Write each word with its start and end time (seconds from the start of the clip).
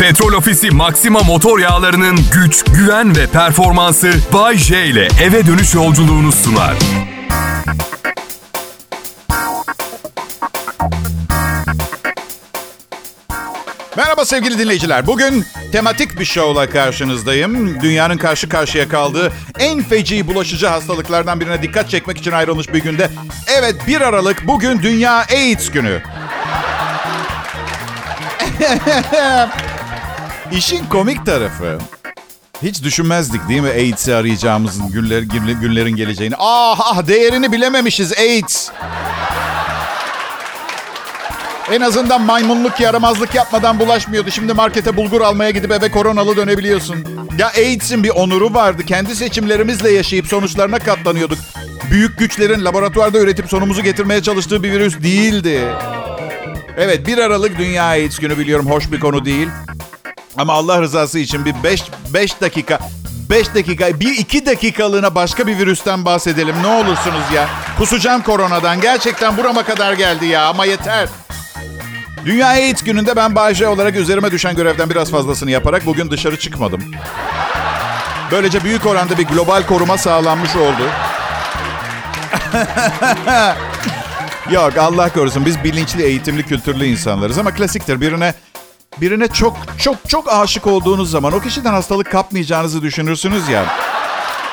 Petrol 0.00 0.32
Ofisi 0.32 0.70
Maxima 0.70 1.20
motor 1.20 1.58
yağlarının 1.58 2.18
güç, 2.34 2.64
güven 2.64 3.16
ve 3.16 3.26
performansı 3.26 4.12
Bay 4.32 4.56
J 4.56 4.86
ile 4.86 5.08
eve 5.22 5.46
dönüş 5.46 5.74
yolculuğunu 5.74 6.32
sunar. 6.32 6.76
Merhaba 13.96 14.24
sevgili 14.24 14.58
dinleyiciler. 14.58 15.06
Bugün 15.06 15.44
tematik 15.72 16.20
bir 16.20 16.24
şovla 16.24 16.70
karşınızdayım. 16.70 17.80
Dünyanın 17.80 18.18
karşı 18.18 18.48
karşıya 18.48 18.88
kaldığı 18.88 19.32
en 19.58 19.82
feci 19.82 20.26
bulaşıcı 20.26 20.66
hastalıklardan 20.66 21.40
birine 21.40 21.62
dikkat 21.62 21.90
çekmek 21.90 22.18
için 22.18 22.32
ayrılmış 22.32 22.72
bir 22.74 22.82
günde. 22.82 23.10
Evet 23.58 23.74
1 23.86 24.00
Aralık 24.00 24.46
bugün 24.46 24.82
Dünya 24.82 25.26
AIDS 25.30 25.70
günü. 25.70 26.02
İşin 30.52 30.84
komik 30.86 31.26
tarafı. 31.26 31.78
Hiç 32.62 32.82
düşünmezdik 32.82 33.48
değil 33.48 33.60
mi 33.60 33.68
AIDS'i 33.68 34.14
arayacağımızın 34.14 34.90
günler, 34.92 35.22
günlerin 35.52 35.96
geleceğini. 35.96 36.34
Ah 36.38 36.80
ah 36.80 37.06
değerini 37.06 37.52
bilememişiz 37.52 38.12
AIDS. 38.12 38.70
En 41.72 41.80
azından 41.80 42.20
maymunluk 42.22 42.80
yaramazlık 42.80 43.34
yapmadan 43.34 43.78
bulaşmıyordu. 43.78 44.30
Şimdi 44.30 44.52
markete 44.52 44.96
bulgur 44.96 45.20
almaya 45.20 45.50
gidip 45.50 45.70
eve 45.70 45.90
koronalı 45.90 46.36
dönebiliyorsun. 46.36 47.04
Ya 47.38 47.48
AIDS'in 47.48 48.04
bir 48.04 48.10
onuru 48.10 48.54
vardı. 48.54 48.82
Kendi 48.82 49.16
seçimlerimizle 49.16 49.90
yaşayıp 49.90 50.26
sonuçlarına 50.26 50.78
katlanıyorduk. 50.78 51.38
Büyük 51.90 52.18
güçlerin 52.18 52.64
laboratuvarda 52.64 53.18
üretip 53.18 53.48
sonumuzu 53.48 53.82
getirmeye 53.82 54.22
çalıştığı 54.22 54.62
bir 54.62 54.72
virüs 54.72 55.02
değildi. 55.02 55.60
Evet 56.76 57.06
1 57.06 57.18
Aralık 57.18 57.58
Dünya 57.58 57.84
AIDS 57.84 58.18
günü 58.18 58.38
biliyorum 58.38 58.66
hoş 58.70 58.92
bir 58.92 59.00
konu 59.00 59.24
değil. 59.24 59.48
Ama 60.36 60.52
Allah 60.52 60.82
rızası 60.82 61.18
için 61.18 61.44
bir 61.44 61.54
5 61.64 61.82
5 62.14 62.40
dakika 62.40 62.78
5 63.30 63.54
dakika, 63.54 64.00
bir 64.00 64.18
iki 64.18 64.46
dakikalığına 64.46 65.14
başka 65.14 65.46
bir 65.46 65.58
virüsten 65.58 66.04
bahsedelim. 66.04 66.54
Ne 66.62 66.66
olursunuz 66.66 67.32
ya. 67.34 67.48
Kusacağım 67.78 68.22
koronadan. 68.22 68.80
Gerçekten 68.80 69.36
burama 69.36 69.62
kadar 69.62 69.92
geldi 69.92 70.26
ya 70.26 70.46
ama 70.46 70.64
yeter. 70.64 71.08
Dünya 72.24 72.46
AIDS 72.46 72.82
gününde 72.84 73.16
ben 73.16 73.34
Bayce 73.34 73.68
olarak 73.68 73.96
üzerime 73.96 74.30
düşen 74.30 74.56
görevden 74.56 74.90
biraz 74.90 75.10
fazlasını 75.10 75.50
yaparak 75.50 75.86
bugün 75.86 76.10
dışarı 76.10 76.38
çıkmadım. 76.38 76.80
Böylece 78.30 78.64
büyük 78.64 78.86
oranda 78.86 79.18
bir 79.18 79.24
global 79.24 79.62
koruma 79.62 79.98
sağlanmış 79.98 80.56
oldu. 80.56 80.82
Yok 84.50 84.78
Allah 84.78 85.12
korusun 85.12 85.46
biz 85.46 85.64
bilinçli, 85.64 86.02
eğitimli, 86.02 86.42
kültürlü 86.42 86.86
insanlarız 86.86 87.38
ama 87.38 87.54
klasiktir 87.54 88.00
birine 88.00 88.34
birine 88.98 89.28
çok 89.28 89.56
çok 89.78 89.96
çok 90.08 90.32
aşık 90.32 90.66
olduğunuz 90.66 91.10
zaman 91.10 91.32
o 91.32 91.40
kişiden 91.40 91.72
hastalık 91.72 92.10
kapmayacağınızı 92.10 92.82
düşünürsünüz 92.82 93.48
ya. 93.48 93.64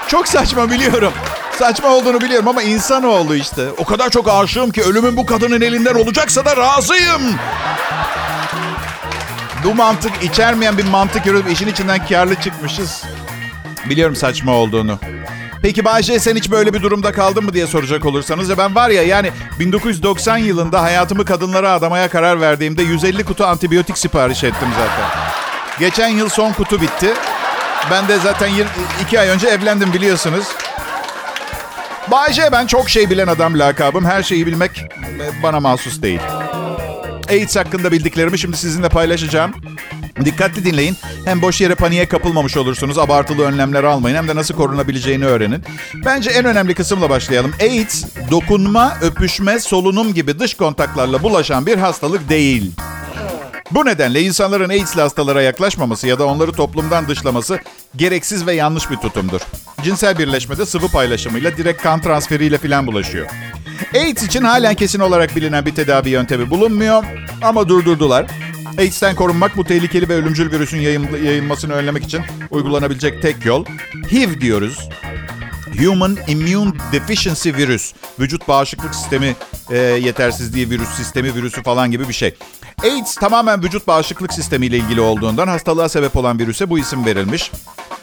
Çok 0.07 0.27
saçma 0.27 0.71
biliyorum. 0.71 1.13
Saçma 1.59 1.89
olduğunu 1.89 2.21
biliyorum 2.21 2.47
ama 2.47 2.63
insanoğlu 2.63 3.35
işte. 3.35 3.69
O 3.77 3.85
kadar 3.85 4.09
çok 4.09 4.29
aşığım 4.29 4.71
ki 4.71 4.83
ölümün 4.83 5.17
bu 5.17 5.25
kadının 5.25 5.61
elinden 5.61 5.95
olacaksa 5.95 6.45
da 6.45 6.57
razıyım. 6.57 7.35
Bu 9.63 9.75
mantık 9.75 10.23
içermeyen 10.23 10.77
bir 10.77 10.85
mantık 10.85 11.25
yürütüp 11.25 11.51
işin 11.51 11.67
içinden 11.67 12.07
karlı 12.07 12.35
çıkmışız. 12.35 13.03
Biliyorum 13.89 14.16
saçma 14.16 14.51
olduğunu. 14.51 14.99
Peki 15.61 15.86
Bayce 15.86 16.19
sen 16.19 16.36
hiç 16.36 16.52
böyle 16.52 16.73
bir 16.73 16.81
durumda 16.81 17.11
kaldın 17.11 17.45
mı 17.45 17.53
diye 17.53 17.67
soracak 17.67 18.05
olursanız. 18.05 18.50
Ya 18.50 18.58
ben 18.58 18.75
var 18.75 18.89
ya 18.89 19.03
yani 19.03 19.31
1990 19.59 20.38
yılında 20.38 20.81
hayatımı 20.83 21.25
kadınlara 21.25 21.72
adamaya 21.72 22.09
karar 22.09 22.41
verdiğimde 22.41 22.83
150 22.83 23.23
kutu 23.23 23.45
antibiyotik 23.45 23.97
sipariş 23.97 24.44
ettim 24.44 24.67
zaten. 24.80 25.05
Geçen 25.80 26.08
yıl 26.08 26.30
son 26.30 26.53
kutu 26.53 26.81
bitti. 26.81 27.13
Ben 27.91 28.08
de 28.08 28.17
zaten 28.19 28.52
iki 29.03 29.19
ay 29.19 29.28
önce 29.28 29.47
evlendim 29.47 29.94
biliyorsunuz. 29.94 30.45
Bayce 32.11 32.50
ben 32.52 32.68
çok 32.68 32.89
şey 32.89 33.09
bilen 33.09 33.28
adam 33.28 33.59
lakabım. 33.59 34.06
Her 34.06 34.24
şeyi 34.24 34.45
bilmek 34.47 34.85
bana 35.44 35.59
mahsus 35.59 36.01
değil. 36.01 36.19
AIDS 37.29 37.56
hakkında 37.56 37.91
bildiklerimi 37.91 38.39
şimdi 38.39 38.57
sizinle 38.57 38.89
paylaşacağım. 38.89 39.53
Dikkatli 40.25 40.66
dinleyin. 40.66 40.97
Hem 41.25 41.41
boş 41.41 41.61
yere 41.61 41.75
paniğe 41.75 42.07
kapılmamış 42.07 42.57
olursunuz. 42.57 42.97
Abartılı 42.97 43.44
önlemler 43.44 43.83
almayın. 43.83 44.16
Hem 44.16 44.28
de 44.28 44.35
nasıl 44.35 44.55
korunabileceğini 44.55 45.25
öğrenin. 45.25 45.63
Bence 46.05 46.29
en 46.29 46.45
önemli 46.45 46.73
kısımla 46.73 47.09
başlayalım. 47.09 47.53
AIDS, 47.61 48.05
dokunma, 48.31 48.97
öpüşme, 49.01 49.59
solunum 49.59 50.13
gibi 50.13 50.39
dış 50.39 50.53
kontaklarla 50.53 51.23
bulaşan 51.23 51.66
bir 51.66 51.77
hastalık 51.77 52.29
değil. 52.29 52.72
Bu 53.72 53.85
nedenle 53.85 54.22
insanların 54.22 54.69
AIDS'li 54.69 55.01
hastalara 55.01 55.41
yaklaşmaması 55.41 56.07
ya 56.07 56.19
da 56.19 56.25
onları 56.25 56.51
toplumdan 56.51 57.07
dışlaması 57.07 57.59
gereksiz 57.95 58.47
ve 58.47 58.53
yanlış 58.53 58.91
bir 58.91 58.95
tutumdur. 58.95 59.41
Cinsel 59.83 60.17
birleşmede 60.17 60.66
sıvı 60.66 60.88
paylaşımıyla 60.88 61.57
direkt 61.57 61.81
kan 61.81 62.01
transferiyle 62.01 62.57
filan 62.57 62.88
bulaşıyor. 62.88 63.27
AIDS 63.95 64.23
için 64.23 64.44
halen 64.44 64.75
kesin 64.75 65.00
olarak 65.00 65.35
bilinen 65.35 65.66
bir 65.66 65.75
tedavi 65.75 66.09
yöntemi 66.09 66.50
bulunmuyor 66.50 67.03
ama 67.41 67.69
durdurdular. 67.69 68.25
AIDS'ten 68.78 69.16
korunmak 69.16 69.57
bu 69.57 69.63
tehlikeli 69.63 70.09
ve 70.09 70.16
ölümcül 70.16 70.51
virüsün 70.51 70.79
yayılmasını 71.23 71.73
önlemek 71.73 72.03
için 72.03 72.22
uygulanabilecek 72.51 73.22
tek 73.22 73.45
yol. 73.45 73.66
HIV 74.11 74.41
diyoruz. 74.41 74.89
Human 75.79 76.17
Immune 76.28 76.72
Deficiency 76.91 77.50
virüs. 77.50 77.94
Vücut 78.19 78.47
bağışıklık 78.47 78.95
sistemi 78.95 79.35
e, 79.69 79.77
yetersizliği 79.77 80.69
virüs, 80.69 80.89
sistemi 80.89 81.35
virüsü 81.35 81.63
falan 81.63 81.91
gibi 81.91 82.07
bir 82.07 82.13
şey. 82.13 82.35
AIDS 82.83 83.16
tamamen 83.16 83.63
vücut 83.63 83.88
bağışıklık 83.88 84.33
sistemiyle 84.33 84.77
ilgili 84.77 85.01
olduğundan 85.01 85.47
hastalığa 85.47 85.89
sebep 85.89 86.16
olan 86.16 86.39
virüse 86.39 86.69
bu 86.69 86.79
isim 86.79 87.06
verilmiş. 87.06 87.51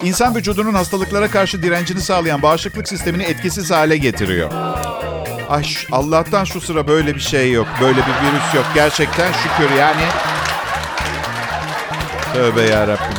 İnsan 0.03 0.35
vücudunun 0.35 0.75
hastalıklara 0.75 1.31
karşı 1.31 1.63
direncini 1.63 2.01
sağlayan 2.01 2.43
bağışıklık 2.43 2.89
sistemini 2.89 3.23
etkisiz 3.23 3.71
hale 3.71 3.97
getiriyor. 3.97 4.51
Ay 5.51 5.65
Allah'tan 5.93 6.45
şu 6.45 6.61
sıra 6.61 6.89
böyle 6.89 7.15
bir 7.15 7.21
şey 7.21 7.53
yok. 7.53 7.67
Böyle 7.81 7.97
bir 7.97 8.27
virüs 8.27 8.55
yok. 8.55 8.65
Gerçekten 8.75 9.33
şükür 9.33 9.75
yani. 9.79 10.03
Tövbe 12.35 12.63
yarabbim. 12.63 13.17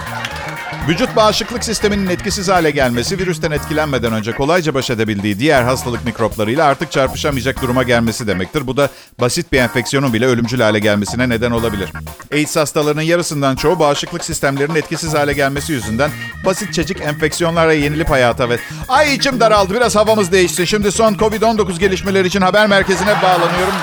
Vücut 0.88 1.16
bağışıklık 1.16 1.64
sisteminin 1.64 2.10
etkisiz 2.10 2.50
hale 2.50 2.72
gelmesi, 2.72 3.20
virüsten 3.20 3.52
etkilenmeden 3.52 4.14
önce 4.14 4.32
kolayca 4.32 4.74
baş 4.74 4.90
edebildiği 4.90 5.40
diğer 5.40 5.64
hastalık 5.64 6.06
mikroplarıyla 6.06 6.66
artık 6.66 6.92
çarpışamayacak 6.92 7.62
duruma 7.62 7.84
gelmesi 7.84 8.28
demektir. 8.28 8.68
Bu 8.68 8.78
da 8.78 8.90
basit 9.20 9.52
bir 9.52 9.58
enfeksiyonun 9.58 10.14
bile 10.14 10.26
ölümcül 10.26 10.60
hale 10.60 10.80
gelmesine 10.80 11.30
neden 11.30 11.52
olabilir. 11.52 11.90
AIDS 12.34 12.56
hastalarının 12.56 13.02
yarısından 13.02 13.56
çoğu 13.56 13.80
bağışıklık 13.80 14.26
sistemlerinin 14.26 14.76
etkisiz 14.76 15.14
hale 15.14 15.34
gelmesi 15.34 15.74
yüzünden 15.74 16.12
basit 16.46 16.74
çecik 16.74 17.02
enfeksiyonlara 17.02 17.74
yenilip 17.74 18.10
hayata 18.10 18.50
ve... 18.50 18.60
Ay 18.88 19.16
içim 19.16 19.40
daraldı 19.40 19.74
biraz 19.74 19.96
havamız 19.96 20.32
değişti. 20.32 20.68
Şimdi 20.68 20.92
son 20.92 21.14
Covid-19 21.14 21.80
gelişmeleri 21.80 22.28
için 22.28 22.42
haber 22.42 22.68
merkezine 22.68 23.22
bağlanıyorum. 23.22 23.74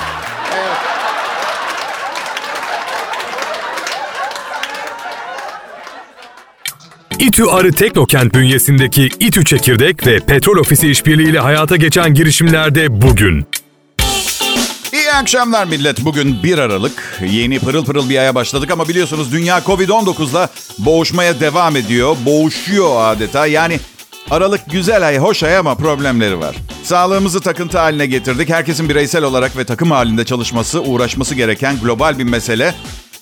İTÜ 7.33 7.45
Arı 7.45 7.71
Teknokent 7.71 8.33
bünyesindeki 8.33 9.09
İTÜ 9.19 9.45
Çekirdek 9.45 10.07
ve 10.07 10.19
Petrol 10.19 10.57
Ofisi 10.57 10.89
işbirliğiyle 10.89 11.39
hayata 11.39 11.75
geçen 11.75 12.13
girişimlerde 12.13 13.01
bugün. 13.01 13.45
İyi 14.93 15.11
akşamlar 15.11 15.65
millet. 15.65 16.05
Bugün 16.05 16.43
1 16.43 16.57
Aralık. 16.57 17.21
Yeni 17.29 17.59
pırıl 17.59 17.85
pırıl 17.85 18.09
bir 18.09 18.17
aya 18.17 18.35
başladık 18.35 18.71
ama 18.71 18.87
biliyorsunuz 18.87 19.31
dünya 19.31 19.59
Covid-19'la 19.59 20.49
boğuşmaya 20.79 21.39
devam 21.39 21.75
ediyor. 21.75 22.15
Boğuşuyor 22.25 22.91
adeta. 22.97 23.47
Yani 23.47 23.79
Aralık 24.31 24.61
güzel 24.71 25.07
ay, 25.07 25.17
hoş 25.17 25.43
ay 25.43 25.57
ama 25.57 25.75
problemleri 25.75 26.39
var. 26.39 26.55
Sağlığımızı 26.83 27.41
takıntı 27.41 27.77
haline 27.77 28.05
getirdik. 28.05 28.49
Herkesin 28.49 28.89
bireysel 28.89 29.23
olarak 29.23 29.57
ve 29.57 29.63
takım 29.63 29.91
halinde 29.91 30.25
çalışması, 30.25 30.81
uğraşması 30.81 31.35
gereken 31.35 31.79
global 31.79 32.19
bir 32.19 32.23
mesele. 32.23 32.73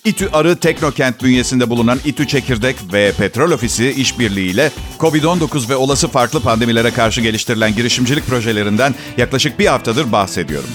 İTÜ 0.05 0.29
Arı 0.33 0.55
Teknokent 0.55 1.23
bünyesinde 1.23 1.69
bulunan 1.69 1.99
İTÜ 2.05 2.27
Çekirdek 2.27 2.75
ve 2.93 3.11
Petrol 3.17 3.51
Ofisi 3.51 3.89
işbirliğiyle 3.89 4.71
COVID-19 4.99 5.69
ve 5.69 5.75
olası 5.75 6.07
farklı 6.07 6.41
pandemilere 6.41 6.91
karşı 6.91 7.21
geliştirilen 7.21 7.75
girişimcilik 7.75 8.27
projelerinden 8.27 8.95
yaklaşık 9.17 9.59
bir 9.59 9.65
haftadır 9.65 10.11
bahsediyorum. 10.11 10.69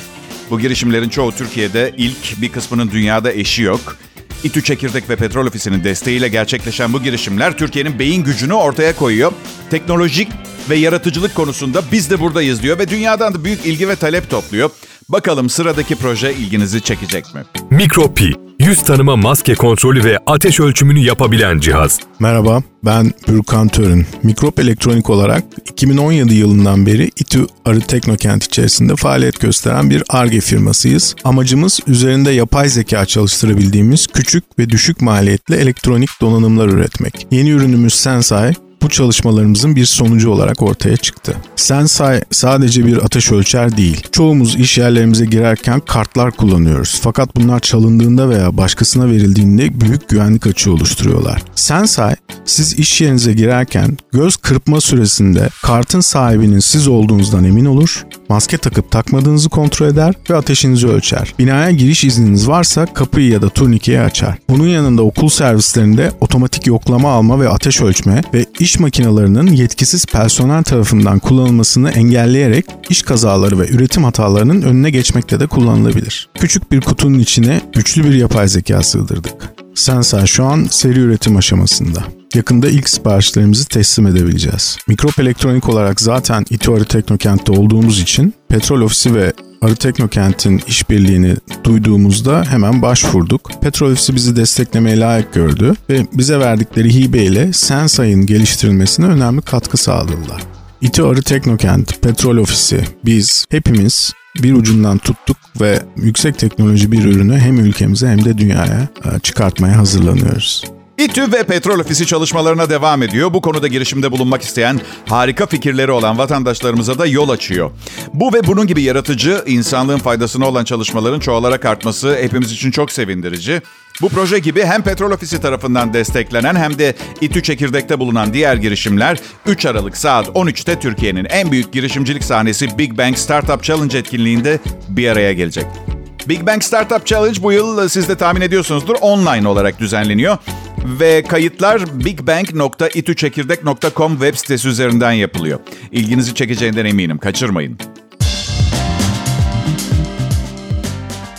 Bu 0.50 0.60
girişimlerin 0.60 1.08
çoğu 1.08 1.32
Türkiye'de 1.32 1.94
ilk, 1.96 2.40
bir 2.42 2.52
kısmının 2.52 2.90
dünyada 2.90 3.32
eşi 3.32 3.62
yok. 3.62 3.96
İTÜ 4.44 4.64
Çekirdek 4.64 5.10
ve 5.10 5.16
Petrol 5.16 5.46
Ofisi'nin 5.46 5.84
desteğiyle 5.84 6.28
gerçekleşen 6.28 6.92
bu 6.92 7.02
girişimler 7.02 7.58
Türkiye'nin 7.58 7.98
beyin 7.98 8.24
gücünü 8.24 8.52
ortaya 8.52 8.96
koyuyor. 8.96 9.32
Teknolojik 9.70 10.28
ve 10.70 10.76
yaratıcılık 10.76 11.34
konusunda 11.34 11.82
biz 11.92 12.10
de 12.10 12.20
buradayız 12.20 12.62
diyor 12.62 12.78
ve 12.78 12.88
dünyadan 12.88 13.34
da 13.34 13.44
büyük 13.44 13.66
ilgi 13.66 13.88
ve 13.88 13.96
talep 13.96 14.30
topluyor. 14.30 14.70
Bakalım 15.08 15.50
sıradaki 15.50 15.96
proje 15.96 16.34
ilginizi 16.34 16.80
çekecek 16.80 17.34
mi? 17.34 17.42
Mikropi 17.70 18.32
yüz 18.58 18.82
tanıma 18.82 19.16
maske 19.16 19.54
kontrolü 19.54 20.04
ve 20.04 20.18
ateş 20.26 20.60
ölçümünü 20.60 20.98
yapabilen 20.98 21.58
cihaz. 21.58 22.00
Merhaba, 22.20 22.62
ben 22.84 23.12
Bürkan 23.28 23.68
Törün. 23.68 24.06
Mikrop 24.22 24.58
elektronik 24.58 25.10
olarak 25.10 25.44
2017 25.70 26.34
yılından 26.34 26.86
beri 26.86 27.10
İTÜ 27.16 27.46
Arı 27.64 27.80
Teknokent 27.80 28.44
içerisinde 28.44 28.96
faaliyet 28.96 29.40
gösteren 29.40 29.90
bir 29.90 30.02
ARGE 30.08 30.40
firmasıyız. 30.40 31.14
Amacımız 31.24 31.80
üzerinde 31.86 32.30
yapay 32.30 32.68
zeka 32.68 33.06
çalıştırabildiğimiz 33.06 34.06
küçük 34.06 34.58
ve 34.58 34.70
düşük 34.70 35.00
maliyetli 35.00 35.54
elektronik 35.54 36.10
donanımlar 36.20 36.68
üretmek. 36.68 37.26
Yeni 37.30 37.50
ürünümüz 37.50 37.94
Sensai, 37.94 38.54
bu 38.82 38.88
çalışmalarımızın 38.88 39.76
bir 39.76 39.84
sonucu 39.84 40.30
olarak 40.30 40.62
ortaya 40.62 40.96
çıktı. 40.96 41.36
Sensai 41.56 42.22
sadece 42.30 42.86
bir 42.86 43.04
ateş 43.04 43.32
ölçer 43.32 43.76
değil. 43.76 44.06
Çoğumuz 44.12 44.56
iş 44.56 44.78
yerlerimize 44.78 45.24
girerken 45.24 45.80
kartlar 45.80 46.30
kullanıyoruz. 46.30 47.00
Fakat 47.02 47.36
bunlar 47.36 47.60
çalındığında 47.60 48.28
veya 48.28 48.56
başkasına 48.56 49.06
verildiğinde 49.06 49.80
büyük 49.80 50.08
güvenlik 50.08 50.46
açığı 50.46 50.72
oluşturuyorlar. 50.72 51.42
Sensai, 51.54 52.16
siz 52.44 52.78
iş 52.78 53.00
yerinize 53.00 53.32
girerken 53.32 53.98
göz 54.12 54.36
kırpma 54.36 54.80
süresinde 54.80 55.48
kartın 55.62 56.00
sahibinin 56.00 56.58
siz 56.58 56.88
olduğunuzdan 56.88 57.44
emin 57.44 57.64
olur, 57.64 58.06
maske 58.28 58.58
takıp 58.58 58.90
takmadığınızı 58.90 59.48
kontrol 59.48 59.86
eder 59.86 60.14
ve 60.30 60.36
ateşinizi 60.36 60.88
ölçer. 60.88 61.34
Binaya 61.38 61.70
giriş 61.70 62.04
izniniz 62.04 62.48
varsa 62.48 62.86
kapıyı 62.86 63.30
ya 63.30 63.42
da 63.42 63.48
turnikeyi 63.48 64.00
açar. 64.00 64.38
Bunun 64.48 64.66
yanında 64.66 65.02
okul 65.02 65.28
servislerinde 65.28 66.12
otomatik 66.20 66.66
yoklama 66.66 67.10
alma 67.10 67.40
ve 67.40 67.48
ateş 67.48 67.80
ölçme 67.80 68.22
ve 68.34 68.44
iş 68.58 68.78
makinelerinin 68.78 69.52
yetkisiz 69.52 70.06
personel 70.06 70.62
tarafından 70.62 71.18
kullanılmasını 71.18 71.90
engelleyerek 71.90 72.66
iş 72.90 73.02
kazaları 73.02 73.58
ve 73.58 73.68
üretim 73.68 74.04
hatalarının 74.04 74.62
önüne 74.62 74.90
geçmekte 74.90 75.40
de 75.40 75.46
kullanılabilir. 75.46 76.28
Küçük 76.34 76.72
bir 76.72 76.80
kutunun 76.80 77.18
içine 77.18 77.60
güçlü 77.72 78.04
bir 78.04 78.14
yapay 78.14 78.48
zeka 78.48 78.82
sığdırdık. 78.82 79.34
Sensar 79.74 80.26
şu 80.26 80.44
an 80.44 80.66
seri 80.70 80.98
üretim 80.98 81.36
aşamasında. 81.36 82.04
Yakında 82.36 82.68
ilk 82.68 82.88
siparişlerimizi 82.88 83.68
teslim 83.68 84.06
edebileceğiz. 84.06 84.78
Mikrop 84.88 85.18
elektronik 85.18 85.68
olarak 85.68 86.00
zaten 86.00 86.44
İTÜ 86.50 86.84
Teknokent'te 86.84 87.52
olduğumuz 87.52 88.00
için 88.00 88.34
Petrol 88.48 88.80
Ofisi 88.80 89.14
ve 89.14 89.32
Arı 89.62 89.76
Teknokent'in 89.76 90.62
işbirliğini 90.68 91.36
duyduğumuzda 91.64 92.44
hemen 92.48 92.82
başvurduk. 92.82 93.50
Petrol 93.62 93.92
Ofisi 93.92 94.14
bizi 94.14 94.36
desteklemeye 94.36 95.00
layık 95.00 95.34
gördü 95.34 95.74
ve 95.90 96.06
bize 96.12 96.38
verdikleri 96.40 96.94
hibeyle 96.94 97.52
Sensai'nin 97.52 98.26
geliştirilmesine 98.26 99.06
önemli 99.06 99.40
katkı 99.40 99.76
sağladılar. 99.76 100.42
İTÜ 100.80 101.02
Arı 101.02 101.22
Teknokent, 101.22 102.02
Petrol 102.02 102.36
Ofisi, 102.36 102.84
biz 103.04 103.44
hepimiz 103.50 104.12
bir 104.42 104.52
ucundan 104.52 104.98
tuttuk 104.98 105.36
ve 105.60 105.82
yüksek 105.96 106.38
teknoloji 106.38 106.92
bir 106.92 107.04
ürünü 107.04 107.38
hem 107.38 107.58
ülkemize 107.58 108.08
hem 108.08 108.24
de 108.24 108.38
dünyaya 108.38 108.88
e, 109.04 109.18
çıkartmaya 109.18 109.78
hazırlanıyoruz. 109.78 110.75
İTÜ 110.98 111.32
ve 111.32 111.42
Petrol 111.42 111.80
Ofisi 111.80 112.06
çalışmalarına 112.06 112.70
devam 112.70 113.02
ediyor. 113.02 113.34
Bu 113.34 113.40
konuda 113.40 113.68
girişimde 113.68 114.12
bulunmak 114.12 114.42
isteyen 114.42 114.80
harika 115.08 115.46
fikirleri 115.46 115.92
olan 115.92 116.18
vatandaşlarımıza 116.18 116.98
da 116.98 117.06
yol 117.06 117.28
açıyor. 117.28 117.70
Bu 118.14 118.32
ve 118.32 118.46
bunun 118.46 118.66
gibi 118.66 118.82
yaratıcı, 118.82 119.42
insanlığın 119.46 119.98
faydasına 119.98 120.48
olan 120.48 120.64
çalışmaların 120.64 121.20
çoğalarak 121.20 121.64
artması 121.64 122.16
hepimiz 122.20 122.52
için 122.52 122.70
çok 122.70 122.92
sevindirici. 122.92 123.62
Bu 124.02 124.08
proje 124.08 124.38
gibi 124.38 124.64
hem 124.64 124.82
Petrol 124.82 125.10
Ofisi 125.10 125.40
tarafından 125.40 125.94
desteklenen 125.94 126.56
hem 126.56 126.78
de 126.78 126.94
İTÜ 127.20 127.42
Çekirdek'te 127.42 127.98
bulunan 127.98 128.32
diğer 128.32 128.56
girişimler 128.56 129.18
3 129.46 129.66
Aralık 129.66 129.96
saat 129.96 130.26
13'te 130.26 130.78
Türkiye'nin 130.78 131.24
en 131.24 131.52
büyük 131.52 131.72
girişimcilik 131.72 132.24
sahnesi 132.24 132.78
Big 132.78 132.98
Bang 132.98 133.16
Startup 133.16 133.62
Challenge 133.62 133.98
etkinliğinde 133.98 134.58
bir 134.88 135.08
araya 135.08 135.32
gelecek. 135.32 135.95
Big 136.28 136.46
Bang 136.46 136.62
Startup 136.62 137.06
Challenge 137.06 137.42
bu 137.42 137.52
yıl 137.52 137.88
siz 137.88 138.08
de 138.08 138.16
tahmin 138.16 138.40
ediyorsunuzdur 138.40 138.96
online 139.00 139.48
olarak 139.48 139.80
düzenleniyor. 139.80 140.38
Ve 140.84 141.22
kayıtlar 141.22 142.04
bigbang.ituçekirdek.com 142.04 144.12
web 144.12 144.34
sitesi 144.34 144.68
üzerinden 144.68 145.12
yapılıyor. 145.12 145.60
İlginizi 145.92 146.34
çekeceğinden 146.34 146.84
eminim. 146.84 147.18
Kaçırmayın. 147.18 147.78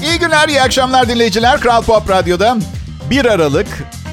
İyi 0.02 0.20
günler, 0.20 0.50
iyi 0.50 0.62
akşamlar 0.62 1.10
dinleyiciler. 1.10 1.60
Kral 1.60 1.84
Pop 1.84 2.10
Radyo'da 2.10 2.58
1 3.10 3.26
Aralık 3.26 3.68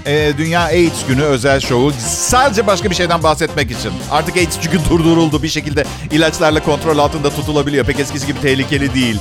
e, 0.06 0.32
Dünya 0.38 0.60
AIDS 0.60 1.06
Günü 1.08 1.22
özel 1.22 1.60
şovu. 1.60 1.92
Sadece 2.08 2.66
başka 2.66 2.90
bir 2.90 2.94
şeyden 2.94 3.22
bahsetmek 3.22 3.70
için. 3.70 3.92
Artık 4.10 4.36
AIDS 4.36 4.58
çünkü 4.62 4.78
durduruldu. 4.90 5.42
Bir 5.42 5.48
şekilde 5.48 5.84
ilaçlarla 6.10 6.62
kontrol 6.62 6.98
altında 6.98 7.30
tutulabiliyor. 7.30 7.86
Pek 7.86 8.00
eskisi 8.00 8.26
gibi 8.26 8.40
tehlikeli 8.40 8.94
değil. 8.94 9.16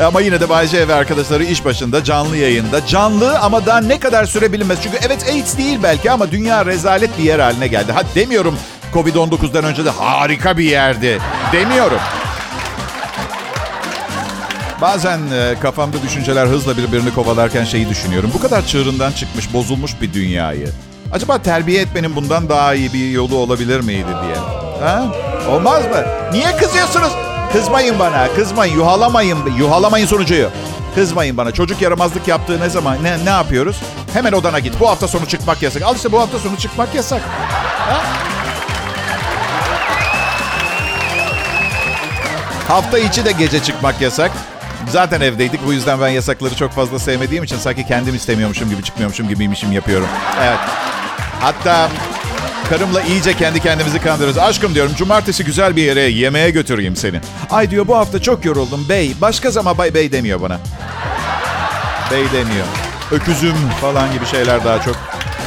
Ama 0.00 0.20
yine 0.20 0.40
de 0.40 0.48
Bayce 0.48 0.88
ve 0.88 0.94
arkadaşları 0.94 1.44
iş 1.44 1.64
başında 1.64 2.04
canlı 2.04 2.36
yayında. 2.36 2.86
Canlı 2.86 3.38
ama 3.38 3.66
daha 3.66 3.80
ne 3.80 4.00
kadar 4.00 4.24
süre 4.24 4.52
bilinmez. 4.52 4.78
Çünkü 4.82 4.98
evet 5.06 5.24
AIDS 5.32 5.58
değil 5.58 5.78
belki 5.82 6.10
ama 6.10 6.30
dünya 6.30 6.66
rezalet 6.66 7.18
bir 7.18 7.24
yer 7.24 7.38
haline 7.38 7.66
geldi. 7.66 7.92
Ha 7.92 8.02
demiyorum 8.14 8.58
Covid-19'dan 8.94 9.64
önce 9.64 9.84
de 9.84 9.90
harika 9.90 10.58
bir 10.58 10.64
yerdi. 10.64 11.18
Demiyorum. 11.52 11.98
Bazen 14.80 15.18
e, 15.18 15.54
kafamda 15.60 16.02
düşünceler 16.02 16.46
hızla 16.46 16.76
birbirini 16.76 17.14
kovalarken 17.14 17.64
şeyi 17.64 17.88
düşünüyorum. 17.88 18.30
Bu 18.34 18.40
kadar 18.40 18.66
çığırından 18.66 19.12
çıkmış, 19.12 19.52
bozulmuş 19.52 20.00
bir 20.00 20.12
dünyayı. 20.12 20.68
Acaba 21.12 21.42
terbiye 21.42 21.82
etmenin 21.82 22.16
bundan 22.16 22.48
daha 22.48 22.74
iyi 22.74 22.92
bir 22.92 23.10
yolu 23.10 23.36
olabilir 23.36 23.80
miydi 23.80 24.08
diye. 24.24 24.36
Ha? 24.80 25.04
Olmaz 25.50 25.82
mı? 25.84 26.04
Niye 26.32 26.56
kızıyorsunuz? 26.56 27.12
Kızmayın 27.52 27.98
bana, 27.98 28.28
kızmayın, 28.36 28.74
yuhalamayın, 28.74 29.38
yuhalamayın 29.58 30.06
sonucuyu. 30.06 30.50
Kızmayın 30.94 31.36
bana. 31.36 31.52
Çocuk 31.52 31.82
yaramazlık 31.82 32.28
yaptığı 32.28 32.60
ne 32.60 32.68
zaman, 32.68 32.96
ne, 33.02 33.24
ne 33.24 33.30
yapıyoruz? 33.30 33.76
Hemen 34.12 34.32
odana 34.32 34.58
git. 34.58 34.80
Bu 34.80 34.88
hafta 34.88 35.08
sonu 35.08 35.26
çıkmak 35.26 35.62
yasak. 35.62 35.82
Al 35.82 35.96
işte 35.96 36.12
bu 36.12 36.20
hafta 36.20 36.38
sonu 36.38 36.56
çıkmak 36.56 36.94
yasak. 36.94 37.20
Ha? 37.88 38.02
Hafta 42.68 42.98
içi 42.98 43.24
de 43.24 43.32
gece 43.32 43.62
çıkmak 43.62 44.00
yasak. 44.00 44.30
Zaten 44.88 45.20
evdeydik. 45.20 45.66
Bu 45.66 45.72
yüzden 45.72 46.00
ben 46.00 46.08
yasakları 46.08 46.56
çok 46.56 46.72
fazla 46.72 46.98
sevmediğim 46.98 47.44
için 47.44 47.58
sanki 47.58 47.86
kendim 47.86 48.14
istemiyormuşum 48.14 48.70
gibi 48.70 48.82
çıkmıyormuşum 48.82 49.28
gibiymişim 49.28 49.72
yapıyorum. 49.72 50.08
Evet. 50.42 50.58
Hatta 51.40 51.88
karımla 52.68 53.02
iyice 53.02 53.36
kendi 53.36 53.60
kendimizi 53.60 53.98
kandırırız. 53.98 54.38
Aşkım 54.38 54.74
diyorum 54.74 54.92
cumartesi 54.96 55.44
güzel 55.44 55.76
bir 55.76 55.82
yere 55.82 56.00
yemeğe 56.00 56.50
götüreyim 56.50 56.96
seni. 56.96 57.20
Ay 57.50 57.70
diyor 57.70 57.88
bu 57.88 57.96
hafta 57.96 58.22
çok 58.22 58.44
yoruldum 58.44 58.88
bey. 58.88 59.14
Başka 59.20 59.50
zaman 59.50 59.78
bay 59.78 59.94
bey 59.94 60.12
demiyor 60.12 60.40
bana. 60.40 60.58
Bey 62.10 62.24
demiyor. 62.32 62.66
Öküzüm 63.10 63.56
falan 63.80 64.12
gibi 64.12 64.26
şeyler 64.26 64.64
daha 64.64 64.82
çok. 64.82 64.96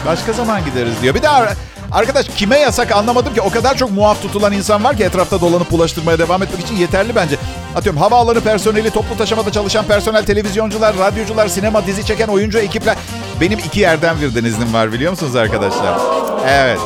Başka 0.05 0.33
zaman 0.33 0.65
gideriz 0.65 1.01
diyor. 1.01 1.15
Bir 1.15 1.23
daha 1.23 1.45
Arkadaş 1.91 2.25
kime 2.37 2.59
yasak 2.59 2.91
anlamadım 2.91 3.33
ki. 3.33 3.41
O 3.41 3.49
kadar 3.49 3.77
çok 3.77 3.91
muaf 3.91 4.21
tutulan 4.21 4.53
insan 4.53 4.83
var 4.83 4.97
ki 4.97 5.03
etrafta 5.03 5.41
dolanıp 5.41 5.71
bulaştırmaya 5.71 6.19
devam 6.19 6.43
etmek 6.43 6.65
için 6.65 6.75
yeterli 6.75 7.15
bence. 7.15 7.35
Atıyorum 7.75 8.01
havaalanı 8.01 8.41
personeli, 8.41 8.89
toplu 8.89 9.17
taşımada 9.17 9.51
çalışan 9.51 9.85
personel, 9.85 10.25
televizyoncular, 10.25 10.97
radyocular, 10.97 11.47
sinema, 11.47 11.85
dizi 11.87 12.05
çeken 12.05 12.27
oyuncu 12.27 12.59
ekipler. 12.59 12.95
Benim 13.41 13.59
iki 13.59 13.79
yerden 13.79 14.21
birden 14.21 14.43
iznim 14.43 14.73
var 14.73 14.93
biliyor 14.93 15.11
musunuz 15.11 15.35
arkadaşlar? 15.35 15.99
Evet. 16.47 16.79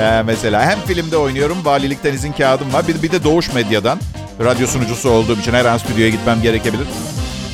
Ee, 0.00 0.22
mesela 0.26 0.66
hem 0.66 0.80
filmde 0.80 1.16
oynuyorum, 1.16 1.64
valilikten 1.64 2.12
izin 2.12 2.32
kağıdım 2.32 2.72
var. 2.72 2.88
Bir, 2.88 3.02
bir 3.02 3.12
de 3.12 3.24
Doğuş 3.24 3.52
Medya'dan. 3.52 3.98
Radyo 4.44 4.66
sunucusu 4.66 5.10
olduğum 5.10 5.40
için 5.40 5.52
her 5.52 5.64
an 5.64 5.78
stüdyoya 5.78 6.08
gitmem 6.08 6.42
gerekebilir. 6.42 6.86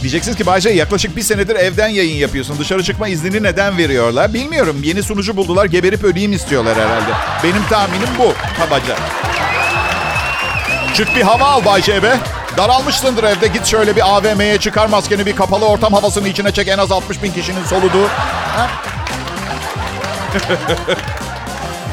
Diyeceksiniz 0.02 0.36
ki 0.36 0.46
Bayce 0.46 0.70
yaklaşık 0.70 1.16
bir 1.16 1.22
senedir 1.22 1.56
evden 1.56 1.88
yayın 1.88 2.16
yapıyorsun. 2.16 2.58
Dışarı 2.58 2.82
çıkma 2.82 3.08
iznini 3.08 3.42
neden 3.42 3.78
veriyorlar? 3.78 4.34
Bilmiyorum. 4.34 4.76
Yeni 4.82 5.02
sunucu 5.02 5.36
buldular. 5.36 5.64
Geberip 5.66 6.04
öleyim 6.04 6.32
istiyorlar 6.32 6.76
herhalde. 6.76 7.12
Benim 7.44 7.64
tahminim 7.70 8.08
bu. 8.18 8.32
Kabaca. 8.58 8.96
Çık 10.94 11.16
bir 11.16 11.22
hava 11.22 11.44
al 11.44 11.64
Bayce 11.64 12.02
be. 12.02 12.16
Daralmışsındır 12.56 13.24
evde. 13.24 13.46
Git 13.46 13.66
şöyle 13.66 13.96
bir 13.96 14.16
AVM'ye 14.16 14.58
çıkar 14.58 14.86
maskeni 14.86 15.26
bir 15.26 15.36
kapalı 15.36 15.66
ortam 15.66 15.92
havasını 15.92 16.28
içine 16.28 16.52
çek. 16.52 16.68
En 16.68 16.78
az 16.78 16.92
60 16.92 17.22
bin 17.22 17.32
kişinin 17.32 17.64
soluduğu. 17.64 18.08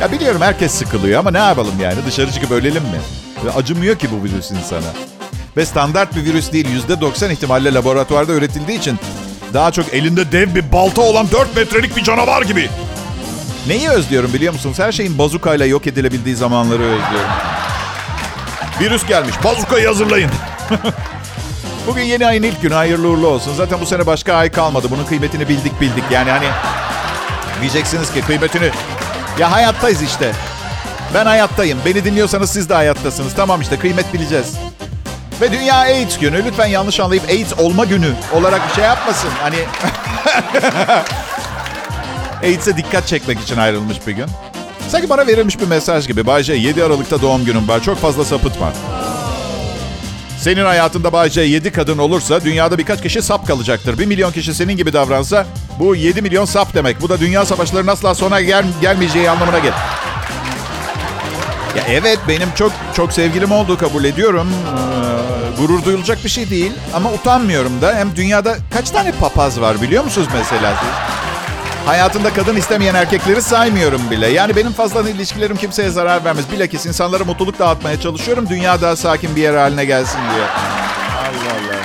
Ya 0.02 0.12
biliyorum 0.12 0.42
herkes 0.42 0.72
sıkılıyor 0.72 1.20
ama 1.20 1.32
ne 1.32 1.38
yapalım 1.38 1.74
yani? 1.82 1.96
Dışarı 2.08 2.32
çıkıp 2.32 2.52
ölelim 2.52 2.84
mi? 2.84 3.00
Acımıyor 3.56 3.96
ki 3.96 4.08
bu 4.12 4.24
virüs 4.24 4.52
insana. 4.52 4.94
Ve 5.58 5.66
standart 5.66 6.16
bir 6.16 6.26
virüs 6.26 6.52
değil. 6.52 6.68
%90 6.90 7.32
ihtimalle 7.32 7.74
laboratuvarda 7.74 8.34
üretildiği 8.34 8.80
için 8.80 9.00
daha 9.54 9.72
çok 9.72 9.94
elinde 9.94 10.32
dev 10.32 10.56
bir 10.56 10.72
balta 10.72 11.02
olan 11.02 11.32
4 11.32 11.56
metrelik 11.56 11.98
bir 11.98 12.04
canavar 12.04 12.42
gibi. 12.42 12.70
Neyi 13.68 13.90
özlüyorum 13.90 14.34
biliyor 14.34 14.54
musunuz? 14.54 14.80
Her 14.80 14.92
şeyin 14.92 15.18
bazukayla 15.18 15.66
yok 15.66 15.88
edilebildiği 15.88 16.36
zamanları 16.36 16.82
özlüyorum. 16.84 17.30
Virüs 18.82 19.08
gelmiş. 19.08 19.36
Bazukayı 19.44 19.88
hazırlayın. 19.88 20.32
Bugün 21.88 22.04
yeni 22.04 22.26
ayın 22.26 22.44
ilk 22.44 22.62
günü. 22.62 22.74
Hayırlı 22.74 23.08
uğurlu 23.08 23.28
olsun. 23.28 23.54
Zaten 23.54 23.82
bu 23.82 23.86
sene 23.86 24.06
başka 24.06 24.34
ay 24.34 24.52
kalmadı. 24.52 24.88
Bunun 24.92 25.06
kıymetini 25.06 25.50
bildik 25.50 25.82
bildik. 25.82 26.04
Yani 26.12 26.32
hani 26.32 26.48
diyeceksiniz 27.62 28.14
ki 28.14 28.22
kıymetini... 28.22 28.72
Ya 29.40 29.52
hayattayız 29.52 30.02
işte. 30.02 30.32
Ben 31.14 31.26
hayattayım. 31.26 31.80
Beni 31.86 32.06
dinliyorsanız 32.06 32.50
siz 32.50 32.70
de 32.70 32.74
hayattasınız. 32.74 33.34
Tamam 33.36 33.62
işte 33.62 33.78
kıymet 33.80 34.14
bileceğiz. 34.14 34.54
Ve 35.42 35.52
Dünya 35.52 35.76
AIDS 35.76 36.18
günü. 36.20 36.46
Lütfen 36.46 36.66
yanlış 36.68 37.00
anlayıp 37.00 37.30
AIDS 37.30 37.54
olma 37.60 37.86
günü 37.86 38.14
olarak 38.34 38.70
bir 38.70 38.74
şey 38.76 38.84
yapmasın. 38.84 39.30
Hani 39.42 39.56
AIDS'e 42.44 42.78
dikkat 42.78 43.08
çekmek 43.08 43.40
için 43.40 43.58
ayrılmış 43.58 44.08
bir 44.08 44.12
gün. 44.12 44.26
Sanki 44.90 45.10
bana 45.10 45.28
verilmiş 45.28 45.60
bir 45.60 45.68
mesaj 45.68 46.08
gibi. 46.08 46.28
Bayce 46.28 46.54
7 46.54 46.84
Aralık'ta 46.84 47.22
doğum 47.22 47.46
günüm 47.46 47.68
var. 47.68 47.84
Çok 47.84 47.98
fazla 47.98 48.26
sapıtma. 48.26 48.74
Senin 50.42 50.66
hayatında 50.66 51.14
Bayce 51.14 51.42
7 51.42 51.72
kadın 51.72 51.98
olursa 51.98 52.42
dünyada 52.42 52.78
birkaç 52.78 53.02
kişi 53.02 53.22
sap 53.22 53.48
kalacaktır. 53.48 54.00
1 54.00 54.06
milyon 54.06 54.32
kişi 54.32 54.54
senin 54.54 54.78
gibi 54.78 54.94
davransa 54.94 55.46
bu 55.80 55.96
7 55.96 56.22
milyon 56.22 56.46
sap 56.46 56.74
demek. 56.74 57.02
Bu 57.02 57.10
da 57.10 57.20
dünya 57.20 57.46
savaşlarının 57.46 57.92
asla 57.92 58.16
sona 58.16 58.42
gel 58.42 58.66
gelmeyeceği 58.82 59.30
anlamına 59.30 59.60
gelir. 59.60 59.74
Ya 61.78 61.84
evet 61.88 62.20
benim 62.28 62.50
çok 62.56 62.72
çok 62.96 63.14
sevgilim 63.14 63.52
olduğu 63.52 63.78
kabul 63.78 64.04
ediyorum. 64.04 64.48
Ee, 65.58 65.62
gurur 65.62 65.86
duyulacak 65.86 66.24
bir 66.24 66.30
şey 66.30 66.50
değil 66.50 66.72
ama 66.94 67.12
utanmıyorum 67.12 67.82
da. 67.82 67.96
Hem 67.96 68.16
dünyada 68.16 68.58
kaç 68.74 68.90
tane 68.90 69.12
papaz 69.12 69.62
var 69.62 69.82
biliyor 69.82 70.04
musunuz 70.04 70.28
mesela 70.34 70.74
siz? 70.80 71.19
Hayatında 71.86 72.34
kadın 72.34 72.56
istemeyen 72.56 72.96
erkekleri 72.96 73.42
saymıyorum 73.42 74.12
bile. 74.12 74.28
Yani 74.28 74.56
benim 74.56 74.72
fazla 74.72 75.10
ilişkilerim 75.10 75.58
kimseye 75.58 75.90
zarar 75.90 76.26
vermez. 76.26 76.52
Bilakis 76.52 76.86
insanlara 76.86 77.24
mutluluk 77.24 77.60
dağıtmaya 77.60 78.02
çalışıyorum. 78.02 78.50
Dünya 78.50 78.82
daha 78.82 78.96
sakin 78.96 79.36
bir 79.36 79.42
yer 79.42 79.54
haline 79.56 79.86
gelsin 79.86 80.20
diye. 80.36 80.46
Allah 80.46 81.54
Allah. 81.54 81.80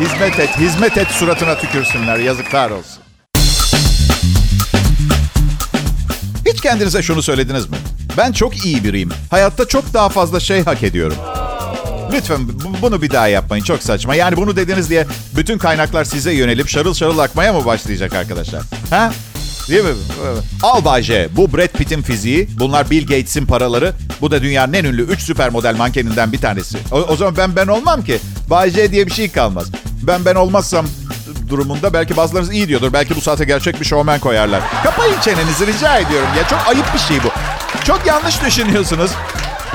Hizmet 0.00 0.38
et, 0.40 0.58
hizmet 0.58 0.98
et 0.98 1.08
suratına 1.08 1.58
tükürsünler. 1.58 2.18
Yazıklar 2.18 2.70
olsun. 2.70 3.02
Hiç 6.46 6.60
kendinize 6.60 7.02
şunu 7.02 7.22
söylediniz 7.22 7.70
mi? 7.70 7.76
Ben 8.16 8.32
çok 8.32 8.64
iyi 8.64 8.84
biriyim. 8.84 9.10
Hayatta 9.30 9.68
çok 9.68 9.94
daha 9.94 10.08
fazla 10.08 10.40
şey 10.40 10.64
hak 10.64 10.82
ediyorum. 10.82 11.16
Lütfen 12.12 12.40
bunu 12.82 13.02
bir 13.02 13.10
daha 13.10 13.28
yapmayın. 13.28 13.64
Çok 13.64 13.82
saçma. 13.82 14.14
Yani 14.14 14.36
bunu 14.36 14.56
dediniz 14.56 14.90
diye 14.90 15.06
bütün 15.36 15.58
kaynaklar 15.58 16.04
size 16.04 16.32
yönelip 16.32 16.68
şarıl 16.68 16.94
şarıl 16.94 17.18
akmaya 17.18 17.52
mı 17.52 17.64
başlayacak 17.64 18.14
arkadaşlar? 18.14 18.62
Ha? 18.90 19.12
Değil 19.68 19.84
mi? 19.84 19.90
Al 20.62 20.84
Bay. 20.84 21.28
Bu 21.36 21.52
Brad 21.52 21.68
Pitt'in 21.68 22.02
fiziği. 22.02 22.48
Bunlar 22.58 22.90
Bill 22.90 23.06
Gates'in 23.06 23.46
paraları. 23.46 23.92
Bu 24.20 24.30
da 24.30 24.42
dünyanın 24.42 24.72
en 24.72 24.84
ünlü 24.84 25.02
3 25.02 25.20
süper 25.20 25.50
model 25.50 25.76
mankeninden 25.76 26.32
bir 26.32 26.38
tanesi. 26.38 26.78
O, 26.92 26.96
o 26.96 27.16
zaman 27.16 27.36
ben 27.36 27.56
ben 27.56 27.66
olmam 27.66 28.04
ki. 28.04 28.18
Bay 28.50 28.74
diye 28.74 29.06
bir 29.06 29.12
şey 29.12 29.30
kalmaz. 29.30 29.70
Ben 30.02 30.24
ben 30.24 30.34
olmazsam 30.34 30.86
durumunda 31.48 31.92
belki 31.92 32.16
bazılarınız 32.16 32.52
iyi 32.52 32.68
diyordur. 32.68 32.92
Belki 32.92 33.16
bu 33.16 33.20
saate 33.20 33.44
gerçek 33.44 33.80
bir 33.80 33.84
şovmen 33.84 34.20
koyarlar. 34.20 34.60
Kapayın 34.82 35.20
çenenizi 35.20 35.66
rica 35.66 35.98
ediyorum. 35.98 36.28
Ya 36.38 36.48
çok 36.48 36.68
ayıp 36.68 36.94
bir 36.94 36.98
şey 36.98 37.16
bu. 37.24 37.28
Çok 37.84 38.06
yanlış 38.06 38.42
düşünüyorsunuz. 38.42 39.10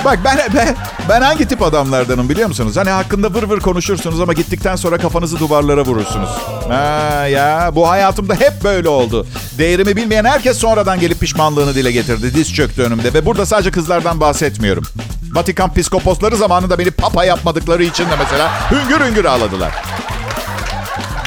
Bak 0.05 0.19
ben, 0.25 0.39
ben 0.55 0.75
ben 1.09 1.21
hangi 1.21 1.47
tip 1.47 1.61
adamlardanım 1.61 2.29
biliyor 2.29 2.47
musunuz? 2.47 2.77
Hani 2.77 2.89
hakkında 2.89 3.33
vır 3.33 3.43
vır 3.43 3.59
konuşursunuz 3.59 4.21
ama 4.21 4.33
gittikten 4.33 4.75
sonra 4.75 4.97
kafanızı 4.97 5.39
duvarlara 5.39 5.85
vurursunuz. 5.85 6.29
Ha 6.67 7.27
ya 7.27 7.71
bu 7.75 7.89
hayatımda 7.89 8.35
hep 8.35 8.63
böyle 8.63 8.89
oldu. 8.89 9.27
Değerimi 9.57 9.95
bilmeyen 9.95 10.25
herkes 10.25 10.57
sonradan 10.57 10.99
gelip 10.99 11.19
pişmanlığını 11.19 11.75
dile 11.75 11.91
getirdi. 11.91 12.33
Diz 12.33 12.53
çöktü 12.53 12.81
önümde 12.81 13.13
ve 13.13 13.25
burada 13.25 13.45
sadece 13.45 13.71
kızlardan 13.71 14.19
bahsetmiyorum. 14.19 14.83
Vatikan 15.31 15.73
piskoposları 15.73 16.35
zamanında 16.37 16.79
beni 16.79 16.91
papa 16.91 17.25
yapmadıkları 17.25 17.83
için 17.83 18.03
de 18.03 18.15
mesela 18.19 18.71
hüngür 18.71 19.05
hüngür 19.05 19.25
ağladılar. 19.25 19.71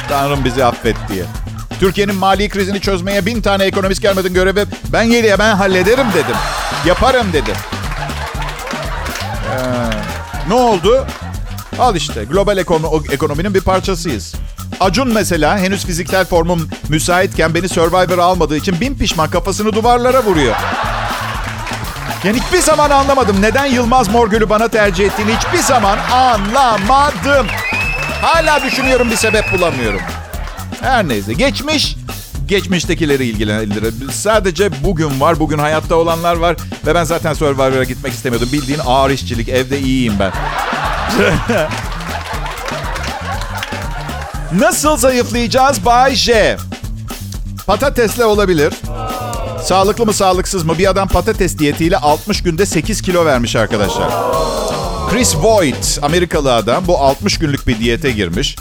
Tanrım 0.09 0.45
bizi 0.45 0.65
affet 0.65 0.95
diye. 1.09 1.23
Türkiye'nin 1.79 2.15
mali 2.15 2.49
krizini 2.49 2.81
çözmeye 2.81 3.25
bin 3.25 3.41
tane 3.41 3.63
ekonomist 3.63 4.01
gelmedin 4.01 4.33
görevi. 4.33 4.65
Ben 4.93 5.09
geriye 5.09 5.39
ben 5.39 5.55
hallederim 5.55 6.07
dedim. 6.13 6.35
Yaparım 6.85 7.33
dedim. 7.33 7.55
Ne 10.47 10.53
oldu? 10.53 11.07
Al 11.79 11.95
işte 11.95 12.23
global 12.23 12.57
ekonomi, 12.57 13.13
ekonominin 13.13 13.53
bir 13.53 13.61
parçasıyız. 13.61 14.35
Acun 14.79 15.13
mesela 15.13 15.57
henüz 15.57 15.85
fiziksel 15.85 16.25
formum 16.25 16.69
müsaitken 16.89 17.53
beni 17.53 17.69
Survivor 17.69 18.17
almadığı 18.17 18.57
için 18.57 18.81
bin 18.81 18.97
pişman 18.97 19.29
kafasını 19.29 19.73
duvarlara 19.73 20.23
vuruyor. 20.23 20.55
Yani 22.23 22.41
hiçbir 22.41 22.59
zaman 22.59 22.89
anlamadım 22.89 23.41
neden 23.41 23.65
Yılmaz 23.65 24.07
Morgül'ü 24.07 24.49
bana 24.49 24.67
tercih 24.67 25.05
ettiğini 25.05 25.35
hiçbir 25.35 25.57
zaman 25.57 25.97
anlamadım. 26.11 27.47
Hala 28.21 28.63
düşünüyorum 28.63 29.11
bir 29.11 29.15
sebep 29.15 29.45
bulamıyorum. 29.53 30.01
Her 30.81 31.07
neyse 31.07 31.33
geçmiş 31.33 31.95
geçmiştekileri 32.47 33.25
ilgilendirir. 33.25 33.93
Sadece 34.11 34.83
bugün 34.83 35.19
var, 35.21 35.39
bugün 35.39 35.57
hayatta 35.57 35.95
olanlar 35.95 36.35
var 36.35 36.55
ve 36.87 36.95
ben 36.95 37.03
zaten 37.03 37.33
Survivor'a 37.33 37.83
gitmek 37.83 38.13
istemiyordum. 38.13 38.49
Bildiğin 38.53 38.79
ağır 38.85 39.09
işçilik, 39.09 39.49
evde 39.49 39.79
iyiyim 39.79 40.13
ben. 40.19 40.31
Nasıl 44.59 44.97
zayıflayacağız 44.97 45.85
Bay 45.85 46.15
J? 46.15 46.57
Patatesle 47.67 48.25
olabilir. 48.25 48.73
Sağlıklı 49.63 50.05
mı 50.05 50.13
sağlıksız 50.13 50.63
mı? 50.63 50.77
Bir 50.77 50.89
adam 50.89 51.07
patates 51.07 51.57
diyetiyle 51.57 51.97
60 51.97 52.43
günde 52.43 52.65
8 52.65 53.01
kilo 53.01 53.25
vermiş 53.25 53.55
arkadaşlar. 53.55 54.09
Chris 55.09 55.35
Voigt, 55.35 55.99
Amerikalı 56.01 56.53
adam 56.53 56.87
bu 56.87 56.97
60 56.97 57.39
günlük 57.39 57.67
bir 57.67 57.79
diyete 57.79 58.11
girmiş. 58.11 58.55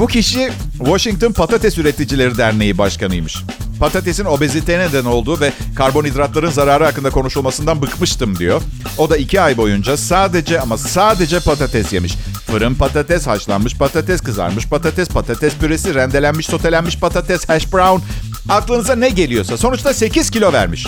Bu 0.00 0.06
kişi 0.06 0.50
Washington 0.78 1.32
Patates 1.32 1.78
Üreticileri 1.78 2.38
Derneği 2.38 2.78
Başkanıymış. 2.78 3.44
Patatesin 3.80 4.24
obezite 4.24 4.78
neden 4.78 5.04
olduğu 5.04 5.40
ve 5.40 5.52
karbonhidratların 5.74 6.50
zararı 6.50 6.84
hakkında 6.84 7.10
konuşulmasından 7.10 7.82
bıkmıştım 7.82 8.38
diyor. 8.38 8.62
O 8.98 9.10
da 9.10 9.16
iki 9.16 9.40
ay 9.40 9.56
boyunca 9.56 9.96
sadece 9.96 10.60
ama 10.60 10.76
sadece 10.78 11.40
patates 11.40 11.92
yemiş. 11.92 12.14
Fırın 12.46 12.74
patates, 12.74 13.26
haşlanmış 13.26 13.76
patates, 13.76 14.20
kızarmış 14.20 14.68
patates, 14.68 15.08
patates 15.08 15.54
püresi, 15.54 15.94
rendelenmiş, 15.94 16.46
sotelenmiş 16.46 16.98
patates, 16.98 17.48
hash 17.48 17.72
brown. 17.72 18.02
Aklınıza 18.48 18.96
ne 18.96 19.08
geliyorsa. 19.08 19.56
Sonuçta 19.56 19.94
8 19.94 20.30
kilo 20.30 20.52
vermiş. 20.52 20.86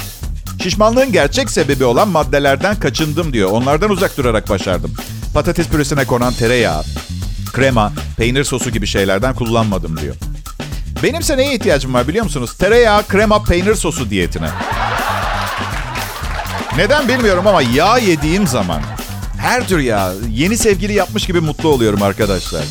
Şişmanlığın 0.62 1.12
gerçek 1.12 1.50
sebebi 1.50 1.84
olan 1.84 2.08
maddelerden 2.08 2.76
kaçındım 2.76 3.32
diyor. 3.32 3.50
Onlardan 3.50 3.90
uzak 3.90 4.16
durarak 4.16 4.48
başardım. 4.48 4.94
Patates 5.34 5.68
püresine 5.68 6.04
konan 6.04 6.32
tereyağı, 6.32 6.82
krema, 7.52 7.92
peynir 8.16 8.44
sosu 8.44 8.70
gibi 8.70 8.86
şeylerden 8.86 9.34
kullanmadım 9.34 10.00
diyor. 10.00 10.14
Benimse 11.02 11.36
neye 11.36 11.54
ihtiyacım 11.54 11.94
var 11.94 12.08
biliyor 12.08 12.24
musunuz? 12.24 12.54
Tereyağı, 12.58 13.06
krema, 13.06 13.42
peynir 13.42 13.74
sosu 13.74 14.10
diyetine. 14.10 14.48
Neden 16.76 17.08
bilmiyorum 17.08 17.46
ama 17.46 17.62
yağ 17.62 17.98
yediğim 17.98 18.46
zaman 18.46 18.82
her 19.38 19.68
tür 19.68 19.78
yağ, 19.78 20.12
yeni 20.30 20.56
sevgili 20.56 20.92
yapmış 20.92 21.26
gibi 21.26 21.40
mutlu 21.40 21.68
oluyorum 21.68 22.02
arkadaşlar. 22.02 22.64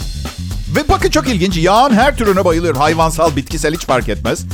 Ve 0.75 0.89
bakın 0.89 1.09
çok 1.09 1.27
ilginç, 1.27 1.57
yağın 1.57 1.93
her 1.93 2.17
türüne 2.17 2.45
bayılıyorum. 2.45 2.79
Hayvansal, 2.79 3.35
bitkisel 3.35 3.73
hiç 3.73 3.85
fark 3.85 4.09
etmez. 4.09 4.45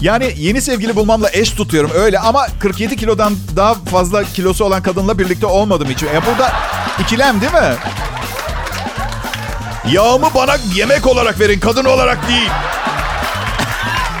Yani 0.00 0.34
yeni 0.36 0.62
sevgili 0.62 0.96
bulmamla 0.96 1.30
eş 1.32 1.50
tutuyorum 1.50 1.90
öyle 1.94 2.18
ama 2.18 2.46
47 2.60 2.96
kilodan 2.96 3.34
daha 3.56 3.74
fazla 3.74 4.24
kilosu 4.24 4.64
olan 4.64 4.82
kadınla 4.82 5.18
birlikte 5.18 5.46
olmadım 5.46 5.88
hiç. 5.90 6.02
E 6.02 6.20
burada 6.26 6.52
ikilem 7.00 7.40
değil 7.40 7.52
mi? 7.52 7.74
Yağımı 9.92 10.34
bana 10.34 10.56
yemek 10.74 11.06
olarak 11.06 11.40
verin, 11.40 11.60
kadın 11.60 11.84
olarak 11.84 12.28
değil. 12.28 12.50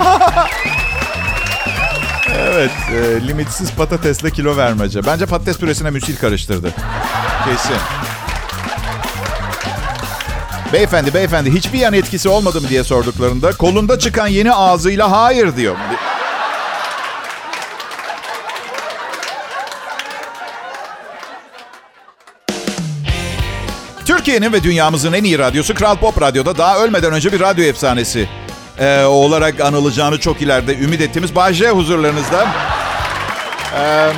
evet, 2.38 2.70
e, 2.92 3.26
limitsiz 3.28 3.72
patatesle 3.72 4.30
kilo 4.30 4.56
vermece. 4.56 5.06
Bence 5.06 5.26
patates 5.26 5.58
püresine 5.58 5.90
müsil 5.90 6.16
karıştırdı. 6.16 6.74
Kesin. 7.44 7.76
Beyefendi, 10.72 11.14
beyefendi 11.14 11.54
hiçbir 11.54 11.78
yan 11.78 11.92
etkisi 11.92 12.28
olmadı 12.28 12.60
mı 12.60 12.68
diye 12.68 12.84
sorduklarında 12.84 13.52
kolunda 13.52 13.98
çıkan 13.98 14.26
yeni 14.26 14.52
ağzıyla 14.52 15.10
hayır 15.10 15.56
diyor. 15.56 15.76
Türkiye'nin 24.08 24.52
ve 24.52 24.62
dünyamızın 24.62 25.12
en 25.12 25.24
iyi 25.24 25.38
radyosu 25.38 25.74
Kral 25.74 25.96
Pop 25.96 26.22
Radyo'da 26.22 26.58
daha 26.58 26.78
ölmeden 26.78 27.12
önce 27.12 27.32
bir 27.32 27.40
radyo 27.40 27.64
efsanesi 27.64 28.28
e, 28.78 29.02
olarak 29.04 29.60
anılacağını 29.60 30.20
çok 30.20 30.42
ileride 30.42 30.78
ümit 30.78 31.00
ettiğimiz 31.00 31.34
Bay 31.34 31.68
huzurlarınızda. 31.68 32.48
E, 33.80 33.82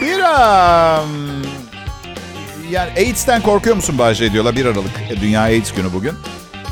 bir 0.00 0.18
um, 0.18 1.42
yani 2.70 2.90
AIDS'ten 2.96 3.42
korkuyor 3.42 3.76
musun 3.76 3.98
Bay 3.98 4.32
diyorlar 4.32 4.56
1 4.56 4.64
Aralık 4.64 5.00
e, 5.10 5.20
Dünya 5.20 5.40
AIDS 5.40 5.72
günü 5.72 5.92
bugün. 5.92 6.14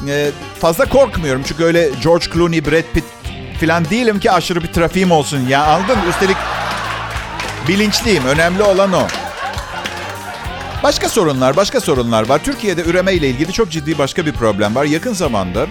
E, 0.08 0.30
fazla 0.60 0.84
korkmuyorum 0.84 1.42
çünkü 1.46 1.64
öyle 1.64 1.90
George 2.02 2.26
Clooney, 2.34 2.66
Brad 2.66 2.92
Pitt 2.94 3.04
falan 3.60 3.90
değilim 3.90 4.20
ki 4.20 4.30
aşırı 4.30 4.62
bir 4.62 4.72
trafiğim 4.72 5.10
olsun 5.10 5.48
ya 5.48 5.64
anladın 5.64 5.98
Üstelik 6.10 6.36
bilinçliyim 7.68 8.24
önemli 8.26 8.62
olan 8.62 8.92
o. 8.92 9.06
Başka 10.84 11.08
sorunlar, 11.08 11.56
başka 11.56 11.80
sorunlar 11.80 12.28
var. 12.28 12.44
Türkiye'de 12.44 12.82
üreme 12.82 13.14
ile 13.14 13.28
ilgili 13.28 13.52
çok 13.52 13.70
ciddi 13.70 13.98
başka 13.98 14.26
bir 14.26 14.32
problem 14.32 14.74
var. 14.74 14.84
Yakın 14.84 15.12
zamanda 15.12 15.66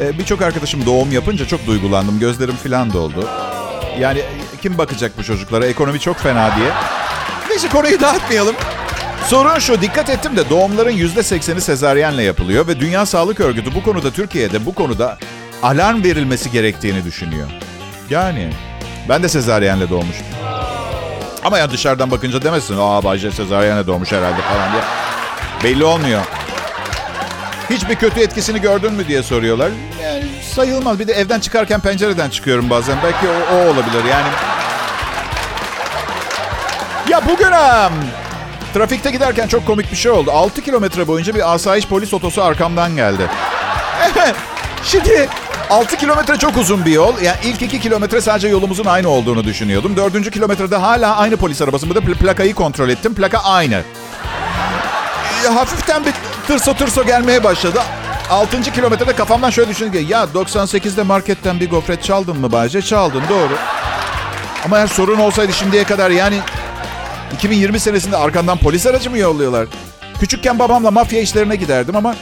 e, 0.00 0.18
birçok 0.18 0.42
arkadaşım 0.42 0.86
doğum 0.86 1.12
yapınca 1.12 1.46
çok 1.46 1.66
duygulandım. 1.66 2.18
Gözlerim 2.18 2.54
falan 2.56 2.92
doldu. 2.92 3.28
Yani 3.98 4.22
kim 4.62 4.78
bakacak 4.78 5.18
bu 5.18 5.24
çocuklara? 5.24 5.66
Ekonomi 5.66 6.00
çok 6.00 6.16
fena 6.16 6.56
diye. 6.56 6.70
Neyse 7.50 7.68
konuyu 7.68 8.00
dağıtmayalım. 8.00 8.56
Sorun 9.26 9.58
şu, 9.58 9.80
dikkat 9.82 10.10
ettim 10.10 10.36
de 10.36 10.50
doğumların 10.50 10.96
%80'i 10.96 11.60
sezaryenle 11.60 12.22
yapılıyor 12.22 12.68
ve 12.68 12.80
Dünya 12.80 13.06
Sağlık 13.06 13.40
Örgütü 13.40 13.74
bu 13.74 13.82
konuda 13.82 14.10
Türkiye'de 14.10 14.66
bu 14.66 14.74
konuda 14.74 15.18
alarm 15.62 16.04
verilmesi 16.04 16.50
gerektiğini 16.50 17.04
düşünüyor. 17.04 17.48
Yani 18.10 18.50
ben 19.08 19.22
de 19.22 19.28
sezaryenle 19.28 19.90
doğmuştum. 19.90 20.39
Ama 21.44 21.58
ya 21.58 21.70
dışarıdan 21.70 22.10
bakınca 22.10 22.42
demezsin, 22.42 22.76
aa 22.80 23.04
Bayce 23.04 23.30
sezaryenle 23.30 23.86
doğmuş 23.86 24.12
herhalde 24.12 24.42
falan 24.42 24.72
diye. 24.72 24.82
Belli 25.64 25.84
olmuyor. 25.84 26.20
Hiçbir 27.70 27.94
kötü 27.94 28.20
etkisini 28.20 28.60
gördün 28.60 28.92
mü 28.92 29.08
diye 29.08 29.22
soruyorlar. 29.22 29.70
Yani 30.02 30.24
sayılmaz. 30.54 30.98
Bir 30.98 31.08
de 31.08 31.12
evden 31.12 31.40
çıkarken 31.40 31.80
pencereden 31.80 32.30
çıkıyorum 32.30 32.70
bazen. 32.70 32.96
Belki 33.04 33.26
o, 33.28 33.54
o 33.54 33.58
olabilir 33.58 34.04
yani. 34.10 34.28
Ya 37.08 37.20
bugün 37.28 37.52
trafikte 38.74 39.10
giderken 39.10 39.48
çok 39.48 39.66
komik 39.66 39.92
bir 39.92 39.96
şey 39.96 40.12
oldu. 40.12 40.30
6 40.32 40.62
kilometre 40.62 41.08
boyunca 41.08 41.34
bir 41.34 41.54
asayiş 41.54 41.86
polis 41.86 42.14
otosu 42.14 42.42
arkamdan 42.42 42.96
geldi. 42.96 43.22
Evet. 44.02 44.34
Şimdi 44.84 45.28
6 45.70 45.96
kilometre 45.96 46.36
çok 46.36 46.56
uzun 46.56 46.84
bir 46.84 46.92
yol. 46.92 47.20
Yani 47.22 47.36
ilk 47.44 47.62
2 47.62 47.80
kilometre 47.80 48.20
sadece 48.20 48.48
yolumuzun 48.48 48.84
aynı 48.84 49.08
olduğunu 49.08 49.44
düşünüyordum. 49.44 49.96
4. 49.96 50.30
kilometrede 50.30 50.76
hala 50.76 51.16
aynı 51.16 51.36
polis 51.36 51.62
arabası. 51.62 51.90
Bu 51.90 51.94
da 51.94 52.00
plakayı 52.00 52.54
kontrol 52.54 52.88
ettim. 52.88 53.14
Plaka 53.14 53.38
aynı. 53.38 53.82
Hafiften 55.54 56.04
bir 56.04 56.12
tırso 56.46 56.74
tırso 56.74 57.04
gelmeye 57.04 57.44
başladı. 57.44 57.82
6. 58.30 58.62
kilometrede 58.62 59.12
kafamdan 59.12 59.50
şöyle 59.50 59.70
düşündüm 59.70 59.92
ki 59.92 60.12
ya 60.12 60.24
98'de 60.34 61.02
marketten 61.02 61.60
bir 61.60 61.70
gofret 61.70 62.04
çaldın 62.04 62.38
mı 62.38 62.52
Bayce? 62.52 62.82
Çaldın 62.82 63.22
doğru. 63.30 63.52
Ama 64.64 64.78
eğer 64.78 64.86
sorun 64.86 65.18
olsaydı 65.18 65.52
şimdiye 65.52 65.84
kadar 65.84 66.10
yani 66.10 66.36
2020 67.34 67.80
senesinde 67.80 68.16
arkandan 68.16 68.58
polis 68.58 68.86
aracı 68.86 69.10
mı 69.10 69.18
yolluyorlar? 69.18 69.66
Küçükken 70.20 70.58
babamla 70.58 70.90
mafya 70.90 71.20
işlerine 71.20 71.56
giderdim 71.56 71.96
ama 71.96 72.14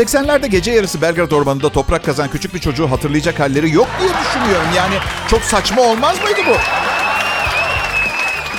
80'lerde 0.00 0.46
gece 0.46 0.72
yarısı 0.72 1.02
Belgrad 1.02 1.30
Ormanı'nda 1.30 1.68
toprak 1.68 2.04
kazan 2.04 2.30
küçük 2.30 2.54
bir 2.54 2.58
çocuğu 2.58 2.90
hatırlayacak 2.90 3.40
halleri 3.40 3.70
yok 3.70 3.88
diye 4.00 4.10
düşünüyorum. 4.10 4.66
Yani 4.76 4.94
çok 5.28 5.42
saçma 5.42 5.82
olmaz 5.82 6.22
mıydı 6.22 6.40
bu? 6.48 6.56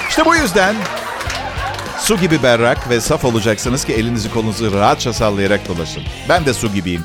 İşte 0.09 0.25
bu 0.25 0.35
yüzden 0.35 0.75
su 1.99 2.17
gibi 2.17 2.43
berrak 2.43 2.89
ve 2.89 3.01
saf 3.01 3.25
olacaksınız 3.25 3.85
ki 3.85 3.93
elinizi 3.93 4.33
kolunuzu 4.33 4.73
rahatça 4.73 5.13
sallayarak 5.13 5.67
dolaşın. 5.67 6.03
Ben 6.29 6.45
de 6.45 6.53
su 6.53 6.73
gibiyim. 6.73 7.03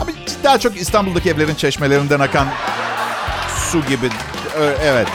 Ama 0.00 0.10
daha 0.44 0.58
çok 0.58 0.76
İstanbul'daki 0.76 1.30
evlerin 1.30 1.54
çeşmelerinden 1.54 2.20
akan 2.20 2.48
su 3.70 3.80
gibi. 3.80 4.08
Evet. 4.84 5.08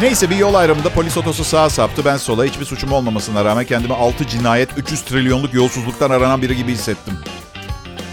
Neyse 0.00 0.30
bir 0.30 0.36
yol 0.36 0.54
ayrımında 0.54 0.88
polis 0.88 1.16
otosu 1.16 1.44
sağa 1.44 1.70
saptı. 1.70 2.04
Ben 2.04 2.16
sola 2.16 2.44
hiçbir 2.44 2.64
suçum 2.64 2.92
olmamasına 2.92 3.44
rağmen 3.44 3.64
kendimi 3.64 3.94
6 3.94 4.26
cinayet 4.26 4.68
300 4.76 5.02
trilyonluk 5.02 5.54
yolsuzluktan 5.54 6.10
aranan 6.10 6.42
biri 6.42 6.56
gibi 6.56 6.72
hissettim. 6.72 7.18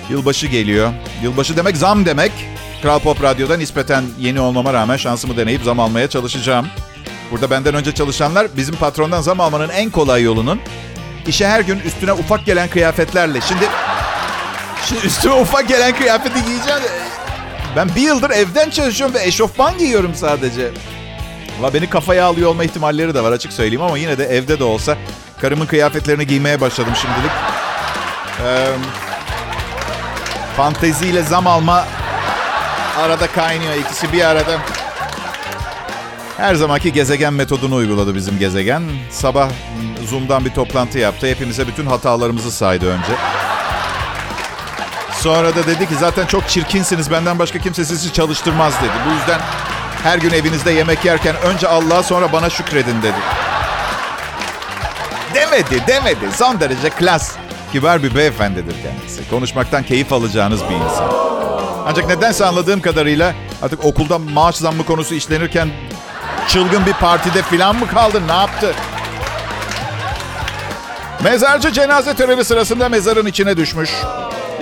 Yılbaşı 0.10 0.48
geliyor. 0.48 0.94
Yılbaşı 1.24 1.58
demek 1.58 1.78
zam 1.78 2.06
demek. 2.06 2.32
Kral 2.82 3.00
Pop 3.00 3.24
Radyo'da 3.24 3.58
nispeten 3.58 4.04
yeni 4.20 4.40
olmama 4.40 4.74
rağmen 4.74 4.98
şansımı 4.98 5.38
deneyip 5.38 5.64
zam 5.64 5.80
almaya 5.80 6.10
çalışacağım. 6.10 6.68
Burada 7.32 7.50
benden 7.50 7.76
önce 7.76 7.94
çalışanlar 7.94 8.48
bizim 8.58 8.76
patrondan 8.76 9.22
zam 9.22 9.40
almanın 9.40 9.70
en 9.70 9.90
kolay 9.90 10.24
yolunun 10.24 10.60
işe 11.28 11.48
her 11.48 11.60
gün 11.60 11.80
üstüne 11.80 12.14
ufak 12.14 12.46
gelen 12.46 12.70
kıyafetlerle. 12.70 13.42
Şimdi, 13.42 13.66
şimdi 14.86 15.06
üstüme 15.06 15.34
ufak 15.34 15.68
gelen 15.68 15.96
kıyafeti 15.96 16.46
giyeceğim. 16.46 16.82
Ben 17.76 17.96
bir 17.96 18.02
yıldır 18.02 18.30
evden 18.30 18.70
çalışıyorum 18.70 19.16
ve 19.16 19.24
eşofman 19.24 19.78
giyiyorum 19.78 20.16
sadece. 20.16 20.72
Valla 21.62 21.74
beni 21.74 21.90
kafaya 21.90 22.26
alıyor 22.26 22.50
olma 22.50 22.64
ihtimalleri 22.64 23.14
de 23.14 23.24
var 23.24 23.32
açık 23.32 23.54
söyleyeyim 23.54 23.82
ama 23.82 23.98
yine 23.98 24.18
de 24.18 24.26
evde 24.26 24.60
de 24.60 24.64
olsa 24.64 24.98
karımın 25.42 25.66
kıyafetlerini 25.66 26.28
giymeye 26.28 26.62
başladım 26.62 26.94
şimdilik. 27.02 27.32
Ee, 28.46 28.68
fanteziyle 30.58 31.24
zam 31.24 31.48
alma 31.48 31.86
arada 33.00 33.28
kaynıyor 33.28 33.74
ikisi 33.76 34.14
bir 34.14 34.22
arada. 34.22 34.60
Her 36.38 36.56
zamanki 36.56 36.94
gezegen 36.94 37.34
metodunu 37.34 37.76
uyguladı 37.76 38.16
bizim 38.16 38.40
gezegen. 38.40 38.84
Sabah 39.10 39.50
Zoom'dan 40.10 40.46
bir 40.46 40.54
toplantı 40.54 41.00
yaptı. 41.00 41.28
Hepimize 41.28 41.68
bütün 41.68 41.86
hatalarımızı 41.86 42.52
saydı 42.52 42.92
önce. 42.92 43.14
Sonra 45.14 45.56
da 45.56 45.68
dedi 45.68 45.88
ki 45.90 45.96
zaten 46.00 46.26
çok 46.26 46.50
çirkinsiniz. 46.50 47.12
Benden 47.12 47.40
başka 47.40 47.60
kimse 47.60 47.86
sizi 47.86 48.14
çalıştırmaz 48.14 48.74
dedi. 48.82 48.92
Bu 49.10 49.14
yüzden 49.14 49.42
her 50.04 50.18
gün 50.18 50.32
evinizde 50.32 50.72
yemek 50.72 51.06
yerken 51.06 51.36
önce 51.36 51.68
Allah'a 51.68 52.04
sonra 52.04 52.32
bana 52.34 52.50
şükredin 52.50 53.02
dedi. 53.02 53.18
Demedi, 55.34 55.84
demedi. 55.88 56.32
Son 56.36 56.60
derece 56.60 56.90
klas, 56.90 57.36
kibar 57.72 58.04
bir 58.04 58.16
beyefendidir 58.16 58.76
kendisi. 58.84 59.30
Konuşmaktan 59.30 59.84
keyif 59.84 60.14
alacağınız 60.14 60.62
bir 60.62 60.76
insan. 60.76 61.12
Ancak 61.88 62.08
nedense 62.08 62.46
anladığım 62.46 62.82
kadarıyla 62.82 63.34
artık 63.62 63.86
okulda 63.86 64.20
maaş 64.20 64.56
zammı 64.56 64.86
konusu 64.86 65.16
işlenirken 65.16 65.70
çılgın 66.48 66.86
bir 66.86 66.94
partide 66.94 67.42
filan 67.42 67.76
mı 67.76 67.88
kaldı? 67.88 68.22
Ne 68.28 68.34
yaptı? 68.34 68.74
Mezarcı 71.24 71.72
cenaze 71.72 72.14
töreni 72.14 72.46
sırasında 72.46 72.90
mezarın 72.90 73.26
içine 73.26 73.58
düşmüş. 73.58 73.92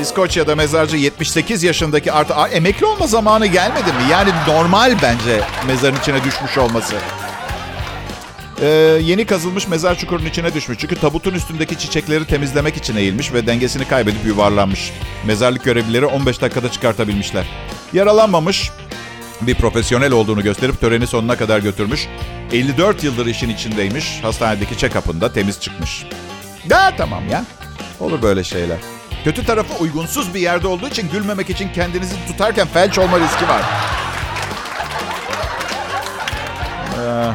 İskoçya'da 0.01 0.55
mezarcı 0.55 0.97
78 0.97 1.63
yaşındaki 1.63 2.11
artı 2.11 2.35
Aa, 2.35 2.47
emekli 2.47 2.85
olma 2.85 3.07
zamanı 3.07 3.47
gelmedi 3.47 3.87
mi? 3.87 4.11
Yani 4.11 4.29
normal 4.47 4.95
bence 5.01 5.41
mezarın 5.67 5.95
içine 5.95 6.23
düşmüş 6.23 6.57
olması. 6.57 6.95
Ee, 8.61 8.67
yeni 9.01 9.25
kazılmış 9.25 9.67
mezar 9.67 9.95
çukurunun 9.95 10.25
içine 10.29 10.53
düşmüş. 10.53 10.77
Çünkü 10.77 10.95
tabutun 10.95 11.33
üstündeki 11.33 11.77
çiçekleri 11.77 12.25
temizlemek 12.25 12.77
için 12.77 12.95
eğilmiş 12.95 13.33
ve 13.33 13.47
dengesini 13.47 13.85
kaybedip 13.85 14.25
yuvarlanmış. 14.25 14.91
Mezarlık 15.25 15.63
görevlileri 15.63 16.05
15 16.05 16.41
dakikada 16.41 16.71
çıkartabilmişler. 16.71 17.45
Yaralanmamış, 17.93 18.71
bir 19.41 19.55
profesyonel 19.55 20.11
olduğunu 20.11 20.43
gösterip 20.43 20.81
töreni 20.81 21.07
sonuna 21.07 21.37
kadar 21.37 21.59
götürmüş. 21.59 22.07
54 22.51 23.03
yıldır 23.03 23.25
işin 23.25 23.49
içindeymiş. 23.49 24.19
Hastanedeki 24.23 24.75
check-up'ında 24.75 25.33
temiz 25.33 25.59
çıkmış. 25.59 26.05
Ya 26.69 26.93
tamam 26.97 27.29
ya. 27.29 27.45
Olur 27.99 28.21
böyle 28.21 28.43
şeyler. 28.43 28.77
Kötü 29.23 29.45
tarafı 29.45 29.73
uygunsuz 29.83 30.33
bir 30.33 30.39
yerde 30.39 30.67
olduğu 30.67 30.87
için 30.87 31.09
gülmemek 31.09 31.49
için 31.49 31.69
kendinizi 31.73 32.15
tutarken 32.27 32.67
felç 32.67 32.97
olma 32.97 33.19
riski 33.19 33.47
var. 33.47 33.61
Ee, 36.99 37.31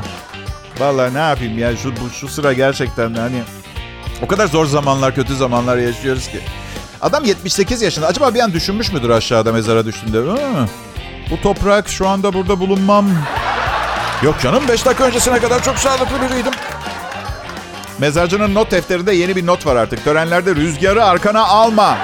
vallahi 0.80 1.14
ne 1.14 1.18
yapayım 1.18 1.58
ya 1.58 1.76
şu, 1.76 1.92
bu, 1.92 2.10
şu 2.10 2.28
sıra 2.28 2.52
gerçekten 2.52 3.14
hani 3.14 3.42
o 4.22 4.26
kadar 4.26 4.46
zor 4.46 4.66
zamanlar, 4.66 5.14
kötü 5.14 5.36
zamanlar 5.36 5.76
yaşıyoruz 5.76 6.28
ki. 6.28 6.40
Adam 7.00 7.24
78 7.24 7.82
yaşında. 7.82 8.06
Acaba 8.06 8.34
bir 8.34 8.40
an 8.40 8.52
düşünmüş 8.52 8.92
müdür 8.92 9.10
aşağıda 9.10 9.52
mezara 9.52 9.86
düştüğünde? 9.86 10.22
Bu 11.30 11.40
toprak 11.40 11.88
şu 11.88 12.08
anda 12.08 12.32
burada 12.32 12.60
bulunmam. 12.60 13.06
Yok 14.22 14.40
canım 14.42 14.62
5 14.68 14.86
dakika 14.86 15.04
öncesine 15.04 15.38
kadar 15.38 15.62
çok 15.62 15.78
sağlıklı 15.78 16.22
biriydim. 16.22 16.52
Mezarcının 17.98 18.54
not 18.54 18.70
defterinde 18.70 19.12
yeni 19.12 19.36
bir 19.36 19.46
not 19.46 19.66
var 19.66 19.76
artık. 19.76 20.04
Törenlerde 20.04 20.54
rüzgarı 20.54 21.04
arkana 21.04 21.46
alma. 21.46 21.98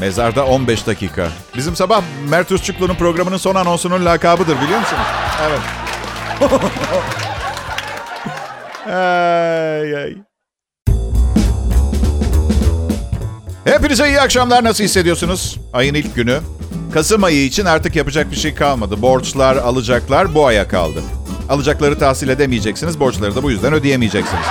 Mezarda 0.00 0.46
15 0.46 0.86
dakika. 0.86 1.28
Bizim 1.56 1.76
sabah 1.76 2.02
Mert 2.28 2.52
Usçuklu'nun 2.52 2.94
programının 2.94 3.36
son 3.36 3.54
anonsunun 3.54 4.04
lakabıdır 4.04 4.60
biliyor 4.60 4.80
musunuz? 4.80 5.06
Evet. 5.42 5.60
ay, 8.94 9.96
ay. 9.96 10.14
Hepinize 13.64 14.08
iyi 14.08 14.20
akşamlar. 14.20 14.64
Nasıl 14.64 14.84
hissediyorsunuz? 14.84 15.60
Ayın 15.72 15.94
ilk 15.94 16.14
günü. 16.14 16.40
Kasım 16.94 17.24
ayı 17.24 17.44
için 17.44 17.64
artık 17.64 17.96
yapacak 17.96 18.30
bir 18.30 18.36
şey 18.36 18.54
kalmadı. 18.54 19.02
Borçlar, 19.02 19.56
alacaklar 19.56 20.34
bu 20.34 20.46
aya 20.46 20.68
kaldı. 20.68 21.02
Alacakları 21.48 21.98
tahsil 21.98 22.28
edemeyeceksiniz, 22.28 23.00
borçları 23.00 23.36
da 23.36 23.42
bu 23.42 23.50
yüzden 23.50 23.72
ödeyemeyeceksiniz. 23.72 24.44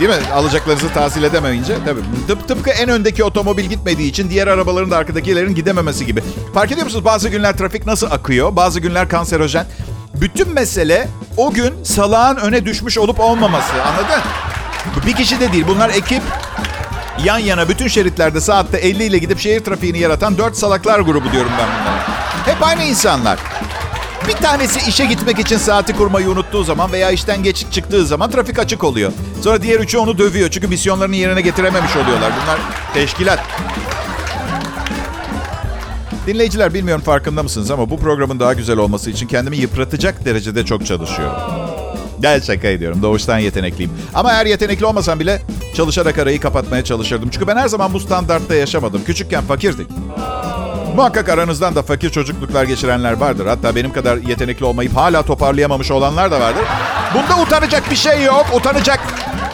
Değil 0.00 0.10
mi? 0.10 0.16
Alacaklarınızı 0.34 0.88
tahsil 0.88 1.22
edemeyince 1.22 1.76
tabii. 1.84 2.00
Tıp, 2.26 2.48
tıpkı 2.48 2.70
en 2.70 2.88
öndeki 2.88 3.24
otomobil 3.24 3.64
gitmediği 3.64 4.10
için 4.10 4.30
diğer 4.30 4.46
arabaların 4.46 4.90
da 4.90 4.96
arkadakilerin 4.96 5.54
gidememesi 5.54 6.06
gibi. 6.06 6.22
Fark 6.54 6.72
ediyor 6.72 6.84
musunuz? 6.84 7.04
Bazı 7.04 7.28
günler 7.28 7.56
trafik 7.56 7.86
nasıl 7.86 8.10
akıyor? 8.10 8.56
Bazı 8.56 8.80
günler 8.80 9.08
kanserojen. 9.08 9.66
Bütün 10.14 10.52
mesele 10.52 11.08
o 11.36 11.52
gün 11.52 11.84
salağın 11.84 12.36
öne 12.36 12.66
düşmüş 12.66 12.98
olup 12.98 13.20
olmaması. 13.20 13.82
Anladın? 13.82 14.20
Bir 15.06 15.12
kişi 15.12 15.40
de 15.40 15.52
değil. 15.52 15.64
Bunlar 15.68 15.90
ekip 15.90 16.22
yan 17.24 17.38
yana 17.38 17.68
bütün 17.68 17.88
şeritlerde 17.88 18.40
saatte 18.40 18.78
50 18.78 19.04
ile 19.04 19.18
gidip 19.18 19.38
şehir 19.38 19.60
trafiğini 19.64 19.98
yaratan 19.98 20.38
4 20.38 20.56
salaklar 20.56 21.00
grubu 21.00 21.32
diyorum 21.32 21.50
ben 21.58 21.66
bunlara. 21.66 22.08
Hep 22.46 22.62
aynı 22.62 22.82
insanlar. 22.82 23.38
Bir 24.28 24.32
tanesi 24.32 24.90
işe 24.90 25.04
gitmek 25.04 25.38
için 25.38 25.56
saati 25.58 25.96
kurmayı 25.96 26.28
unuttuğu 26.28 26.64
zaman 26.64 26.92
veya 26.92 27.10
işten 27.10 27.42
geç 27.42 27.66
çıktığı 27.70 28.06
zaman 28.06 28.30
trafik 28.30 28.58
açık 28.58 28.84
oluyor. 28.84 29.12
Sonra 29.42 29.62
diğer 29.62 29.80
üçü 29.80 29.98
onu 29.98 30.18
dövüyor 30.18 30.50
çünkü 30.50 30.68
misyonlarını 30.68 31.16
yerine 31.16 31.40
getirememiş 31.40 31.96
oluyorlar. 31.96 32.32
Bunlar 32.42 32.58
teşkilat. 32.94 33.40
Dinleyiciler 36.26 36.74
bilmiyorum 36.74 37.04
farkında 37.04 37.42
mısınız 37.42 37.70
ama 37.70 37.90
bu 37.90 37.98
programın 37.98 38.40
daha 38.40 38.52
güzel 38.54 38.78
olması 38.78 39.10
için 39.10 39.26
kendimi 39.26 39.56
yıpratacak 39.56 40.24
derecede 40.24 40.64
çok 40.64 40.86
çalışıyorum. 40.86 41.59
Gel 42.20 42.40
şaka 42.42 42.68
ediyorum. 42.68 43.02
Doğuştan 43.02 43.38
yetenekliyim. 43.38 43.92
Ama 44.14 44.32
eğer 44.32 44.46
yetenekli 44.46 44.86
olmasam 44.86 45.20
bile 45.20 45.42
çalışarak 45.76 46.18
arayı 46.18 46.40
kapatmaya 46.40 46.84
çalışırdım. 46.84 47.28
Çünkü 47.30 47.46
ben 47.46 47.56
her 47.56 47.68
zaman 47.68 47.92
bu 47.92 48.00
standartta 48.00 48.54
yaşamadım. 48.54 49.04
Küçükken 49.04 49.42
fakirdik. 49.42 49.86
Muhakkak 50.96 51.28
aranızdan 51.28 51.74
da 51.74 51.82
fakir 51.82 52.10
çocukluklar 52.10 52.64
geçirenler 52.64 53.12
vardır. 53.12 53.46
Hatta 53.46 53.76
benim 53.76 53.92
kadar 53.92 54.16
yetenekli 54.16 54.64
olmayıp 54.64 54.96
hala 54.96 55.22
toparlayamamış 55.22 55.90
olanlar 55.90 56.30
da 56.30 56.40
vardır. 56.40 56.62
Bunda 57.14 57.42
utanacak 57.42 57.90
bir 57.90 57.96
şey 57.96 58.22
yok. 58.22 58.46
Utanacak 58.54 59.00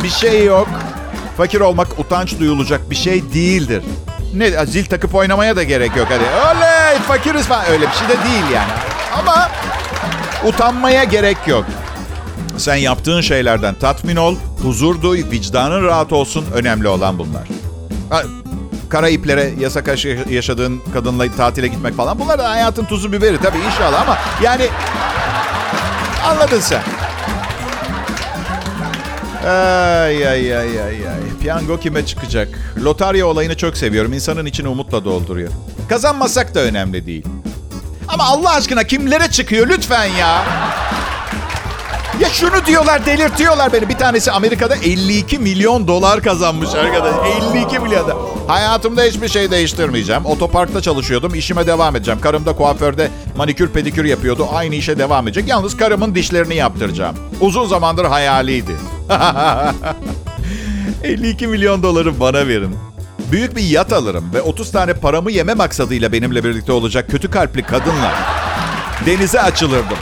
bir 0.03 0.11
şey 0.11 0.45
yok. 0.45 0.69
Fakir 1.37 1.61
olmak 1.61 1.99
utanç 1.99 2.39
duyulacak 2.39 2.91
bir 2.91 2.97
şey 2.97 3.33
değildir. 3.35 3.83
Ne 4.35 4.67
zil 4.67 4.85
takıp 4.85 5.15
oynamaya 5.15 5.57
da 5.57 5.63
gerek 5.63 5.97
yok 5.97 6.07
hadi. 6.11 6.25
Oley 6.59 6.99
fakiriz 6.99 7.47
falan 7.47 7.65
öyle 7.71 7.87
bir 7.87 7.93
şey 7.93 8.09
de 8.09 8.13
değil 8.25 8.45
yani. 8.55 8.73
Ama 9.19 9.51
utanmaya 10.45 11.05
gerek 11.05 11.37
yok. 11.47 11.65
Sen 12.59 12.77
yaptığın 12.77 13.21
şeylerden 13.21 13.75
tatmin 13.75 14.17
ol, 14.17 14.37
huzur 14.63 15.03
duy, 15.03 15.25
vicdanın 15.31 15.85
rahat 15.85 16.13
olsun. 16.13 16.45
Önemli 16.55 16.89
olan 16.89 17.19
bunlar. 17.19 17.49
Ha, 18.11 18.23
kara 18.89 19.09
iplere 19.09 19.53
yasak 19.61 19.89
yaşadığın 20.31 20.81
kadınla 20.93 21.37
tatile 21.37 21.69
gitmek 21.69 21.95
falan. 21.95 22.19
Bunlar 22.19 22.39
da 22.39 22.51
hayatın 22.51 22.85
tuzu 22.85 23.13
biberi 23.13 23.39
tabii 23.39 23.59
inşallah 23.59 24.03
ama 24.03 24.19
yani 24.43 24.67
anladın 26.25 26.61
sen. 26.61 26.83
Ay 29.45 30.29
ay 30.29 30.57
ay 30.57 30.83
ay 30.83 31.09
ay. 31.09 31.21
Piyango 31.41 31.81
kime 31.81 32.07
çıkacak? 32.07 32.49
Lotarya 32.85 33.27
olayını 33.27 33.57
çok 33.57 33.77
seviyorum. 33.77 34.13
İnsanın 34.13 34.47
içini 34.47 34.69
umutla 34.69 35.05
dolduruyor. 35.05 35.51
Kazanmasak 35.89 36.55
da 36.55 36.61
önemli 36.61 37.07
değil. 37.07 37.27
Ama 38.09 38.25
Allah 38.25 38.51
aşkına 38.55 38.85
kimlere 38.85 39.31
çıkıyor 39.31 39.69
lütfen 39.69 40.05
ya. 40.05 40.45
Ya 42.21 42.29
şunu 42.29 42.67
diyorlar 42.67 43.07
delirtiyorlar 43.07 43.73
beni. 43.73 43.89
Bir 43.89 43.99
tanesi 43.99 44.33
Amerika'da 44.33 44.77
52 44.77 45.39
milyon 45.39 45.89
dolar 45.89 46.23
kazanmış 46.23 46.75
arkadaş. 46.75 47.15
52 47.55 47.79
milyon. 47.79 48.37
Hayatımda 48.47 49.03
hiçbir 49.03 49.29
şey 49.29 49.51
değiştirmeyeceğim. 49.51 50.27
Otoparkta 50.27 50.83
çalışıyordum. 50.83 51.35
işime 51.35 51.67
devam 51.67 51.97
edeceğim. 51.97 52.21
Karım 52.21 52.47
da 52.47 52.53
kuaförde 52.57 53.11
manikür 53.37 53.69
pedikür 53.69 54.05
yapıyordu. 54.05 54.47
Aynı 54.53 54.75
işe 54.75 54.99
devam 54.99 55.29
edecek. 55.29 55.49
Yalnız 55.49 55.77
karımın 55.77 56.15
dişlerini 56.15 56.55
yaptıracağım. 56.55 57.17
Uzun 57.41 57.67
zamandır 57.67 58.05
hayaliydi. 58.05 58.73
52 61.05 61.47
milyon 61.47 61.83
doları 61.83 62.21
bana 62.21 62.47
verin. 62.49 62.77
Büyük 63.33 63.57
bir 63.57 63.63
yat 63.63 63.93
alırım 63.93 64.31
ve 64.35 64.43
30 64.43 64.73
tane 64.73 64.95
paramı 64.95 65.31
yeme 65.33 65.55
maksadıyla 65.55 66.13
benimle 66.13 66.45
birlikte 66.45 66.73
olacak 66.73 67.11
kötü 67.11 67.31
kalpli 67.31 67.63
kadınla 67.63 68.13
denize 69.07 69.43
açılırdım. 69.43 69.97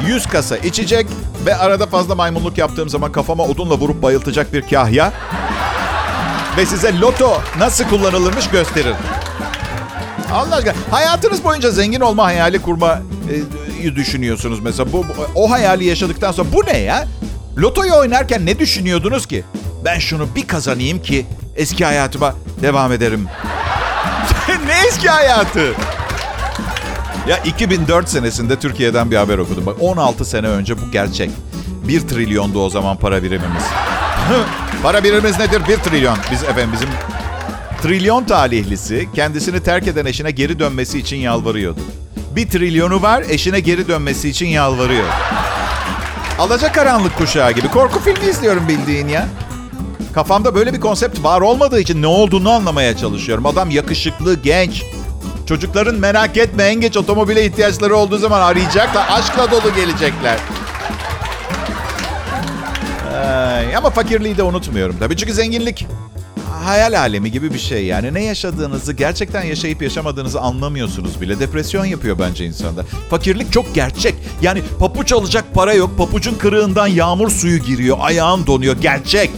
100 0.00 0.26
kasa 0.26 0.56
içecek 0.56 1.06
ve 1.46 1.56
arada 1.56 1.86
fazla 1.86 2.14
maymunluk 2.14 2.58
yaptığım 2.58 2.88
zaman 2.88 3.12
kafama 3.12 3.44
odunla 3.44 3.74
vurup 3.74 4.02
bayıltacak 4.02 4.52
bir 4.52 4.68
kahya 4.68 5.12
ve 6.56 6.66
size 6.66 7.00
loto 7.00 7.40
nasıl 7.58 7.84
kullanılırmış 7.84 8.48
gösterir. 8.48 8.94
Allah 10.32 10.54
aşkına 10.54 10.74
hayatınız 10.90 11.44
boyunca 11.44 11.70
zengin 11.70 12.00
olma 12.00 12.24
hayali 12.24 12.62
kurma 12.62 12.98
e, 13.82 13.96
düşünüyorsunuz 13.96 14.60
mesela. 14.60 14.92
Bu, 14.92 15.04
o 15.34 15.50
hayali 15.50 15.84
yaşadıktan 15.84 16.32
sonra 16.32 16.48
bu 16.52 16.66
ne 16.66 16.78
ya? 16.78 17.08
Lotoyu 17.58 17.94
oynarken 17.94 18.46
ne 18.46 18.58
düşünüyordunuz 18.58 19.26
ki? 19.26 19.44
Ben 19.84 19.98
şunu 19.98 20.28
bir 20.34 20.46
kazanayım 20.46 21.02
ki 21.02 21.26
eski 21.56 21.84
hayatıma 21.84 22.34
devam 22.62 22.92
ederim. 22.92 23.28
ne 24.66 24.86
eski 24.88 25.08
hayatı? 25.08 25.74
Ya 27.28 27.38
2004 27.38 28.08
senesinde 28.08 28.58
Türkiye'den 28.58 29.10
bir 29.10 29.16
haber 29.16 29.38
okudum. 29.38 29.66
Bak 29.66 29.76
16 29.80 30.24
sene 30.24 30.46
önce 30.46 30.78
bu 30.78 30.90
gerçek. 30.90 31.30
1 31.88 32.00
trilyondu 32.00 32.64
o 32.64 32.70
zaman 32.70 32.96
para 32.96 33.22
birimimiz. 33.22 33.62
para 34.82 35.04
birimimiz 35.04 35.38
nedir? 35.38 35.62
1 35.68 35.76
trilyon. 35.76 36.16
Biz 36.32 36.42
efendim 36.42 36.70
bizim 36.72 36.88
trilyon 37.82 38.24
talihlisi 38.24 39.08
kendisini 39.14 39.62
terk 39.62 39.86
eden 39.86 40.06
eşine 40.06 40.30
geri 40.30 40.58
dönmesi 40.58 40.98
için 40.98 41.16
yalvarıyordu. 41.16 41.80
Bir 42.36 42.48
trilyonu 42.48 43.02
var 43.02 43.24
eşine 43.28 43.60
geri 43.60 43.88
dönmesi 43.88 44.28
için 44.28 44.46
yalvarıyor. 44.46 45.06
Alacak 46.38 46.74
karanlık 46.74 47.18
kuşağı 47.18 47.52
gibi. 47.52 47.68
Korku 47.68 48.00
filmi 48.00 48.30
izliyorum 48.30 48.68
bildiğin 48.68 49.08
ya. 49.08 49.28
Kafamda 50.14 50.54
böyle 50.54 50.72
bir 50.72 50.80
konsept 50.80 51.22
var 51.22 51.40
olmadığı 51.40 51.80
için 51.80 52.02
ne 52.02 52.06
olduğunu 52.06 52.50
anlamaya 52.50 52.96
çalışıyorum. 52.96 53.46
Adam 53.46 53.70
yakışıklı, 53.70 54.34
genç. 54.42 54.82
Çocukların 55.52 55.94
merak 55.94 56.36
etme 56.36 56.62
en 56.62 56.80
geç 56.80 56.96
otomobile 56.96 57.46
ihtiyaçları 57.46 57.96
olduğu 57.96 58.18
zaman 58.18 58.40
arayacaklar. 58.40 59.06
Aşkla 59.10 59.50
dolu 59.50 59.74
gelecekler. 59.74 60.38
Ee, 63.12 63.76
ama 63.76 63.90
fakirliği 63.90 64.36
de 64.36 64.42
unutmuyorum 64.42 64.96
tabii. 65.00 65.16
Çünkü 65.16 65.32
zenginlik 65.32 65.86
hayal 66.64 66.98
alemi 66.98 67.32
gibi 67.32 67.54
bir 67.54 67.58
şey 67.58 67.84
yani. 67.84 68.14
Ne 68.14 68.24
yaşadığınızı, 68.24 68.92
gerçekten 68.92 69.42
yaşayıp 69.42 69.82
yaşamadığınızı 69.82 70.40
anlamıyorsunuz 70.40 71.20
bile. 71.20 71.40
Depresyon 71.40 71.84
yapıyor 71.84 72.18
bence 72.18 72.44
insanda. 72.44 72.84
Fakirlik 73.10 73.52
çok 73.52 73.74
gerçek. 73.74 74.14
Yani 74.42 74.62
papuç 74.78 75.12
alacak 75.12 75.44
para 75.54 75.74
yok. 75.74 75.98
Papucun 75.98 76.34
kırığından 76.34 76.86
yağmur 76.86 77.30
suyu 77.30 77.58
giriyor. 77.58 77.96
Ayağın 78.00 78.46
donuyor. 78.46 78.76
Gerçek. 78.80 79.30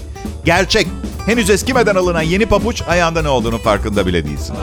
Gerçek. 0.45 0.87
Henüz 1.27 1.51
eskimeden 1.51 1.95
alınan 1.95 2.23
yeni 2.23 2.47
papuç 2.47 2.83
ayağında 2.89 3.23
ne 3.23 3.29
olduğunu 3.29 3.59
farkında 3.59 4.07
bile 4.07 4.25
değilsin. 4.25 4.55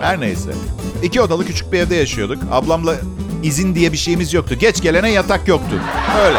Her 0.00 0.20
neyse. 0.20 0.50
İki 1.02 1.20
odalı 1.20 1.46
küçük 1.46 1.72
bir 1.72 1.78
evde 1.78 1.94
yaşıyorduk. 1.96 2.42
Ablamla 2.52 2.94
izin 3.42 3.74
diye 3.74 3.92
bir 3.92 3.96
şeyimiz 3.96 4.32
yoktu. 4.34 4.54
Geç 4.58 4.82
gelene 4.82 5.10
yatak 5.10 5.48
yoktu. 5.48 5.80
Öyle. 6.26 6.38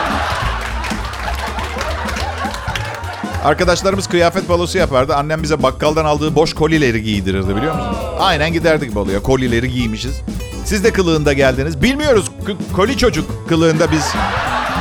Arkadaşlarımız 3.43 4.07
kıyafet 4.07 4.49
balosu 4.49 4.77
yapardı. 4.77 5.15
Annem 5.15 5.43
bize 5.43 5.63
bakkaldan 5.63 6.05
aldığı 6.05 6.35
boş 6.35 6.53
kolileri 6.53 7.03
giydirirdi 7.03 7.55
biliyor 7.55 7.75
musun? 7.75 7.95
Aynen 8.19 8.53
giderdik 8.53 8.95
baloya. 8.95 9.23
Kolileri 9.23 9.71
giymişiz. 9.71 10.21
Siz 10.65 10.83
de 10.83 10.93
kılığında 10.93 11.33
geldiniz. 11.33 11.81
Bilmiyoruz. 11.81 12.25
K- 12.47 12.75
koli 12.75 12.97
çocuk 12.97 13.49
kılığında 13.49 13.91
biz. 13.91 14.13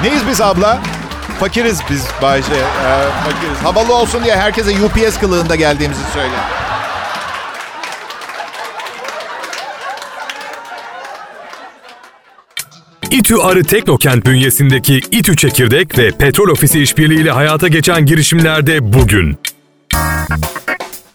Neyiz 0.03 0.23
biz 0.31 0.41
abla? 0.41 0.79
Fakiriz 1.41 1.81
biz 1.91 2.05
Bayce. 2.23 2.53
Ee, 2.55 3.07
fakiriz. 3.25 3.59
Havalı 3.64 3.95
olsun 3.95 4.25
diye 4.25 4.37
herkese 4.37 4.71
UPS 4.85 5.19
kılığında 5.21 5.57
geldiğimizi 5.57 6.01
söyle. 6.14 6.35
İTÜ 13.11 13.37
Arı 13.37 13.64
Teknokent 13.64 14.27
bünyesindeki 14.27 15.01
İTÜ 15.11 15.37
Çekirdek 15.37 15.99
ve 15.99 16.11
Petrol 16.11 16.49
Ofisi 16.49 16.83
işbirliğiyle 16.83 17.31
hayata 17.31 17.68
geçen 17.68 18.07
girişimlerde 18.07 18.92
bugün. 18.92 19.38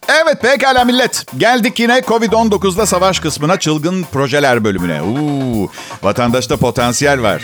Evet 0.07 0.41
pekala 0.41 0.85
millet. 0.85 1.25
Geldik 1.37 1.79
yine 1.79 1.99
Covid-19'da 1.99 2.85
savaş 2.85 3.19
kısmına 3.19 3.59
çılgın 3.59 4.05
projeler 4.11 4.63
bölümüne. 4.63 5.01
Uuu, 5.01 5.71
vatandaşta 6.03 6.57
potansiyel 6.57 7.21
var. 7.21 7.41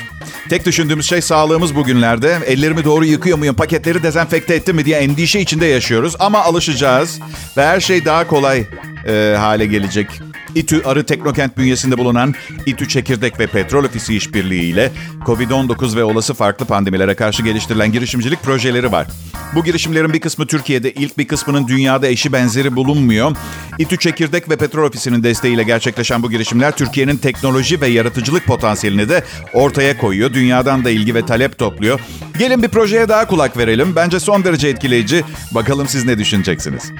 Tek 0.49 0.65
düşündüğümüz 0.65 1.09
şey 1.09 1.21
sağlığımız 1.21 1.75
bugünlerde. 1.75 2.37
Ellerimi 2.45 2.85
doğru 2.85 3.05
yıkıyor 3.05 3.37
muyum, 3.37 3.55
paketleri 3.55 4.03
dezenfekte 4.03 4.55
ettim 4.55 4.75
mi 4.75 4.85
diye 4.85 4.97
endişe 4.97 5.39
içinde 5.39 5.65
yaşıyoruz. 5.65 6.15
Ama 6.19 6.39
alışacağız 6.39 7.19
ve 7.57 7.65
her 7.65 7.79
şey 7.79 8.05
daha 8.05 8.27
kolay 8.27 8.63
e, 9.07 9.35
hale 9.39 9.65
gelecek. 9.65 10.07
İTÜ 10.55 10.81
Arı 10.85 11.05
Teknokent 11.05 11.57
bünyesinde 11.57 11.97
bulunan 11.97 12.33
İTÜ 12.65 12.87
Çekirdek 12.87 13.39
ve 13.39 13.47
Petrol 13.47 13.83
Ofisi 13.83 14.15
işbirliği 14.15 14.63
ile 14.63 14.91
COVID-19 15.25 15.95
ve 15.95 16.03
olası 16.03 16.33
farklı 16.33 16.65
pandemilere 16.65 17.15
karşı 17.15 17.43
geliştirilen 17.43 17.91
girişimcilik 17.91 18.43
projeleri 18.43 18.91
var. 18.91 19.07
Bu 19.55 19.63
girişimlerin 19.63 20.13
bir 20.13 20.19
kısmı 20.19 20.47
Türkiye'de, 20.47 20.91
ilk 20.91 21.17
bir 21.17 21.27
kısmının 21.27 21.67
dünyada 21.67 22.07
eşi 22.07 22.33
benzeri 22.33 22.75
bulunmuyor. 22.75 23.35
İTÜ 23.77 23.97
Çekirdek 23.97 24.49
ve 24.49 24.55
Petrol 24.55 24.87
Ofisi'nin 24.87 25.23
desteğiyle 25.23 25.63
gerçekleşen 25.63 26.23
bu 26.23 26.31
girişimler 26.31 26.75
Türkiye'nin 26.75 27.17
teknoloji 27.17 27.81
ve 27.81 27.87
yaratıcılık 27.87 28.45
potansiyelini 28.45 29.09
de 29.09 29.23
ortaya 29.53 29.97
koyuyor. 29.97 30.33
Dünyadan 30.33 30.85
da 30.85 30.89
ilgi 30.89 31.15
ve 31.15 31.25
talep 31.25 31.57
topluyor. 31.57 31.99
Gelin 32.39 32.63
bir 32.63 32.67
projeye 32.67 33.09
daha 33.09 33.27
kulak 33.27 33.57
verelim. 33.57 33.95
Bence 33.95 34.19
son 34.19 34.43
derece 34.43 34.67
etkileyici. 34.67 35.23
Bakalım 35.51 35.87
siz 35.87 36.05
ne 36.05 36.17
düşüneceksiniz? 36.17 36.91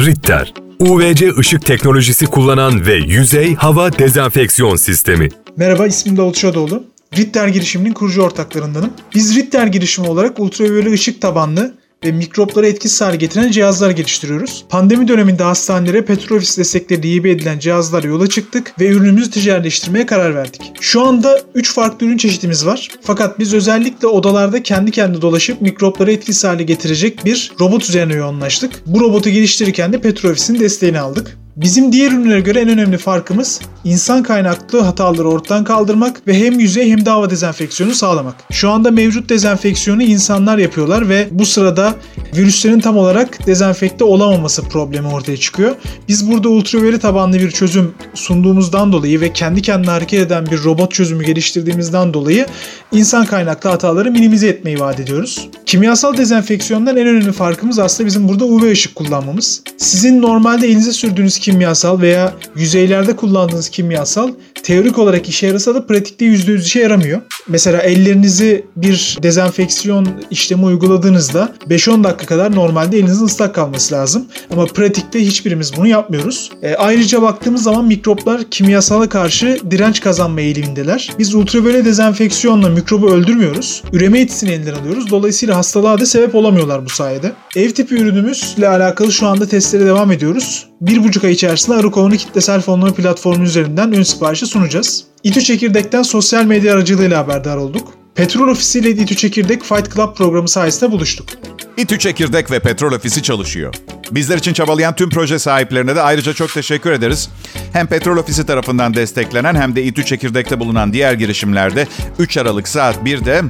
Ritter, 0.00 0.54
UVC 0.78 1.32
ışık 1.38 1.66
teknolojisi 1.66 2.26
kullanan 2.26 2.86
ve 2.86 2.94
yüzey 2.94 3.54
hava 3.54 3.98
dezenfeksiyon 3.98 4.76
sistemi. 4.76 5.28
Merhaba 5.56 5.86
ismim 5.86 6.16
Davut 6.16 6.36
Şadoğlu. 6.36 6.84
Ritter 7.16 7.48
girişiminin 7.48 7.92
kurucu 7.92 8.22
ortaklarındanım. 8.22 8.90
Biz 9.14 9.36
Ritter 9.36 9.66
girişimi 9.66 10.08
olarak 10.08 10.40
ultraviyole 10.40 10.92
ışık 10.92 11.20
tabanlı 11.20 11.74
ve 12.04 12.12
mikropları 12.12 12.66
etkisiz 12.66 13.00
hale 13.00 13.16
getiren 13.16 13.50
cihazlar 13.50 13.90
geliştiriyoruz. 13.90 14.64
Pandemi 14.68 15.08
döneminde 15.08 15.42
hastanelere 15.42 16.04
petrol 16.04 16.36
ofis 16.36 16.58
destekleriyle 16.58 17.14
hibe 17.14 17.30
edilen 17.30 17.58
cihazlarla 17.58 18.08
yola 18.08 18.26
çıktık 18.28 18.80
ve 18.80 18.88
ürünümüzü 18.88 19.30
ticaretleştirmeye 19.30 20.06
karar 20.06 20.34
verdik. 20.34 20.72
Şu 20.80 21.06
anda 21.06 21.40
3 21.54 21.72
farklı 21.72 22.06
ürün 22.06 22.16
çeşitimiz 22.16 22.66
var. 22.66 22.88
Fakat 23.02 23.38
biz 23.38 23.54
özellikle 23.54 24.06
odalarda 24.06 24.62
kendi 24.62 24.90
kendine 24.90 25.22
dolaşıp 25.22 25.60
mikropları 25.60 26.12
etkisiz 26.12 26.44
hale 26.44 26.62
getirecek 26.62 27.24
bir 27.24 27.52
robot 27.60 27.88
üzerine 27.88 28.14
yoğunlaştık. 28.14 28.72
Bu 28.86 29.00
robotu 29.00 29.30
geliştirirken 29.30 29.92
de 29.92 30.00
petrol 30.00 30.30
ofisinin 30.30 30.60
desteğini 30.60 31.00
aldık. 31.00 31.43
Bizim 31.56 31.92
diğer 31.92 32.12
ürünlere 32.12 32.40
göre 32.40 32.60
en 32.60 32.68
önemli 32.68 32.98
farkımız 32.98 33.60
insan 33.84 34.22
kaynaklı 34.22 34.80
hataları 34.80 35.28
ortadan 35.28 35.64
kaldırmak 35.64 36.26
ve 36.26 36.38
hem 36.38 36.60
yüzey 36.60 36.90
hem 36.90 37.06
de 37.06 37.10
hava 37.10 37.30
dezenfeksiyonu 37.30 37.94
sağlamak. 37.94 38.34
Şu 38.50 38.70
anda 38.70 38.90
mevcut 38.90 39.28
dezenfeksiyonu 39.28 40.02
insanlar 40.02 40.58
yapıyorlar 40.58 41.08
ve 41.08 41.28
bu 41.30 41.46
sırada 41.46 41.94
virüslerin 42.36 42.80
tam 42.80 42.96
olarak 42.96 43.46
dezenfekte 43.46 44.04
olamaması 44.04 44.62
problemi 44.62 45.08
ortaya 45.08 45.36
çıkıyor. 45.36 45.76
Biz 46.08 46.30
burada 46.30 46.48
ultraviyole 46.48 46.98
tabanlı 46.98 47.38
bir 47.38 47.50
çözüm 47.50 47.94
sunduğumuzdan 48.14 48.92
dolayı 48.92 49.20
ve 49.20 49.32
kendi 49.32 49.62
kendine 49.62 49.90
hareket 49.90 50.20
eden 50.20 50.46
bir 50.46 50.64
robot 50.64 50.92
çözümü 50.92 51.24
geliştirdiğimizden 51.24 52.14
dolayı 52.14 52.46
insan 52.92 53.26
kaynaklı 53.26 53.70
hataları 53.70 54.10
minimize 54.10 54.48
etmeyi 54.48 54.80
vaat 54.80 55.00
ediyoruz. 55.00 55.48
Kimyasal 55.66 56.16
dezenfeksiyondan 56.16 56.96
en 56.96 57.06
önemli 57.06 57.32
farkımız 57.32 57.78
aslında 57.78 58.06
bizim 58.06 58.28
burada 58.28 58.44
UV 58.44 58.70
ışık 58.70 58.94
kullanmamız. 58.94 59.62
Sizin 59.76 60.22
normalde 60.22 60.66
elinize 60.66 60.92
sürdüğünüz 60.92 61.38
kimyasal 61.44 62.00
veya 62.00 62.34
yüzeylerde 62.56 63.16
kullandığınız 63.16 63.68
kimyasal 63.68 64.30
teorik 64.64 64.98
olarak 64.98 65.28
işe 65.28 65.46
yarasa 65.46 65.74
da 65.74 65.86
pratikte 65.86 66.26
%100 66.26 66.60
işe 66.60 66.80
yaramıyor. 66.80 67.20
Mesela 67.48 67.82
ellerinizi 67.82 68.66
bir 68.76 69.18
dezenfeksiyon 69.22 70.08
işlemi 70.30 70.64
uyguladığınızda 70.64 71.52
5-10 71.68 72.04
dakika 72.04 72.26
kadar 72.26 72.54
normalde 72.54 72.98
elinizin 72.98 73.24
ıslak 73.24 73.54
kalması 73.54 73.94
lazım. 73.94 74.26
Ama 74.52 74.66
pratikte 74.66 75.26
hiçbirimiz 75.26 75.76
bunu 75.76 75.86
yapmıyoruz. 75.86 76.50
E, 76.62 76.74
ayrıca 76.74 77.22
baktığımız 77.22 77.62
zaman 77.62 77.84
mikroplar 77.84 78.42
kimyasala 78.50 79.08
karşı 79.08 79.58
direnç 79.70 80.00
kazanma 80.00 80.40
eğilimindeler. 80.40 81.12
Biz 81.18 81.34
ultraviyole 81.34 81.84
dezenfeksiyonla 81.84 82.68
mikrobu 82.68 83.10
öldürmüyoruz. 83.10 83.82
Üreme 83.92 84.20
etkisini 84.20 84.50
elinden 84.50 84.74
alıyoruz. 84.74 85.10
Dolayısıyla 85.10 85.56
hastalığa 85.56 86.00
da 86.00 86.06
sebep 86.06 86.34
olamıyorlar 86.34 86.84
bu 86.84 86.90
sayede. 86.90 87.32
Ev 87.56 87.70
tipi 87.70 87.94
ürünümüzle 87.94 88.68
alakalı 88.68 89.12
şu 89.12 89.26
anda 89.26 89.48
testlere 89.48 89.86
devam 89.86 90.12
ediyoruz. 90.12 90.66
Bir 90.80 91.04
buçuk 91.04 91.24
ay 91.24 91.32
içerisinde 91.32 91.76
Arıkova'nın 91.76 92.16
kitlesel 92.16 92.60
fonlama 92.60 92.94
platformu 92.94 93.44
üzerinden 93.44 93.92
ön 93.92 94.02
siparişi 94.02 94.46
sunacağız. 94.54 95.04
İTÜ 95.22 95.42
Çekirdek'ten 95.42 96.02
sosyal 96.02 96.44
medya 96.44 96.74
aracılığıyla 96.74 97.18
haberdar 97.18 97.56
olduk. 97.56 97.94
Petrol 98.14 98.48
Ofisi 98.48 98.78
ile 98.78 98.90
İTÜ 98.90 99.16
Çekirdek 99.16 99.62
Fight 99.62 99.94
Club 99.94 100.16
programı 100.16 100.48
sayesinde 100.48 100.92
buluştuk. 100.92 101.28
İTÜ 101.76 101.98
Çekirdek 101.98 102.50
ve 102.50 102.58
Petrol 102.58 102.92
Ofisi 102.92 103.22
çalışıyor. 103.22 103.74
Bizler 104.10 104.38
için 104.38 104.52
çabalayan 104.52 104.96
tüm 104.96 105.10
proje 105.10 105.38
sahiplerine 105.38 105.96
de 105.96 106.02
ayrıca 106.02 106.32
çok 106.32 106.54
teşekkür 106.54 106.92
ederiz. 106.92 107.30
Hem 107.72 107.86
Petrol 107.86 108.16
Ofisi 108.16 108.46
tarafından 108.46 108.94
desteklenen 108.94 109.54
hem 109.54 109.76
de 109.76 109.82
İTÜ 109.82 110.04
Çekirdek'te 110.04 110.60
bulunan 110.60 110.92
diğer 110.92 111.12
girişimlerde 111.12 111.86
3 112.18 112.36
Aralık 112.36 112.68
saat 112.68 112.96
1'de 112.96 113.42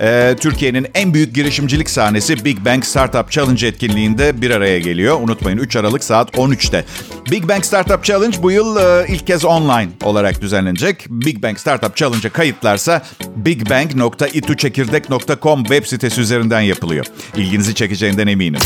e, 0.00 0.36
Türkiye'nin 0.40 0.86
en 0.94 1.14
büyük 1.14 1.34
girişimcilik 1.34 1.90
sahnesi 1.90 2.44
Big 2.44 2.64
Bang 2.64 2.84
Startup 2.84 3.30
Challenge 3.30 3.66
etkinliğinde 3.66 4.42
bir 4.42 4.50
araya 4.50 4.78
geliyor. 4.78 5.20
Unutmayın 5.20 5.58
3 5.58 5.76
Aralık 5.76 6.04
saat 6.04 6.34
13'te. 6.34 6.84
Big 7.30 7.48
Bang 7.48 7.64
Startup 7.64 8.04
Challenge 8.04 8.42
bu 8.42 8.50
yıl 8.50 8.76
e, 8.76 9.06
ilk 9.08 9.26
kez 9.26 9.44
online 9.44 9.88
olarak 10.04 10.42
düzenlenecek. 10.42 11.06
Big 11.08 11.42
Bang 11.42 11.58
Startup 11.58 11.96
Challenge'a 11.96 12.32
kayıtlarsa 12.32 13.02
bigbang.ituçekirdek.com 13.36 15.64
web 15.64 15.84
sitesi 15.84 16.20
üzerinden 16.20 16.60
yapılıyor. 16.60 17.06
İlginizi 17.36 17.74
çekeceğinden 17.74 18.26
eminim. 18.26 18.60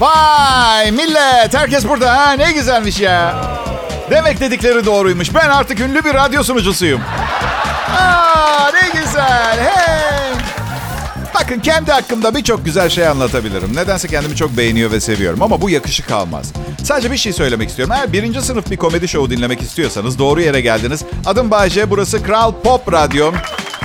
Vay 0.00 0.90
millet 0.90 1.54
herkes 1.54 1.88
burada 1.88 2.16
ha 2.16 2.32
ne 2.32 2.52
güzelmiş 2.52 3.00
ya. 3.00 3.34
Demek 4.10 4.40
dedikleri 4.40 4.86
doğruymuş. 4.86 5.34
Ben 5.34 5.48
artık 5.48 5.80
ünlü 5.80 6.04
bir 6.04 6.14
radyo 6.14 6.42
sunucusuyum. 6.42 7.00
Aa 8.00 8.70
ne 8.72 9.00
güzel. 9.00 9.58
Hey. 9.60 10.30
Bakın 11.34 11.60
kendi 11.60 11.92
hakkımda 11.92 12.34
birçok 12.34 12.64
güzel 12.64 12.88
şey 12.88 13.08
anlatabilirim. 13.08 13.76
Nedense 13.76 14.08
kendimi 14.08 14.36
çok 14.36 14.56
beğeniyor 14.56 14.92
ve 14.92 15.00
seviyorum 15.00 15.42
ama 15.42 15.62
bu 15.62 15.70
yakışık 15.70 16.10
almaz. 16.10 16.52
Sadece 16.84 17.12
bir 17.12 17.16
şey 17.16 17.32
söylemek 17.32 17.68
istiyorum. 17.68 17.94
Eğer 17.98 18.12
birinci 18.12 18.42
sınıf 18.42 18.70
bir 18.70 18.76
komedi 18.76 19.08
şovu 19.08 19.30
dinlemek 19.30 19.62
istiyorsanız 19.62 20.18
doğru 20.18 20.40
yere 20.40 20.60
geldiniz. 20.60 21.04
Adım 21.26 21.50
Bayce, 21.50 21.90
burası 21.90 22.22
Kral 22.22 22.52
Pop 22.64 22.92
Radyo. 22.92 23.32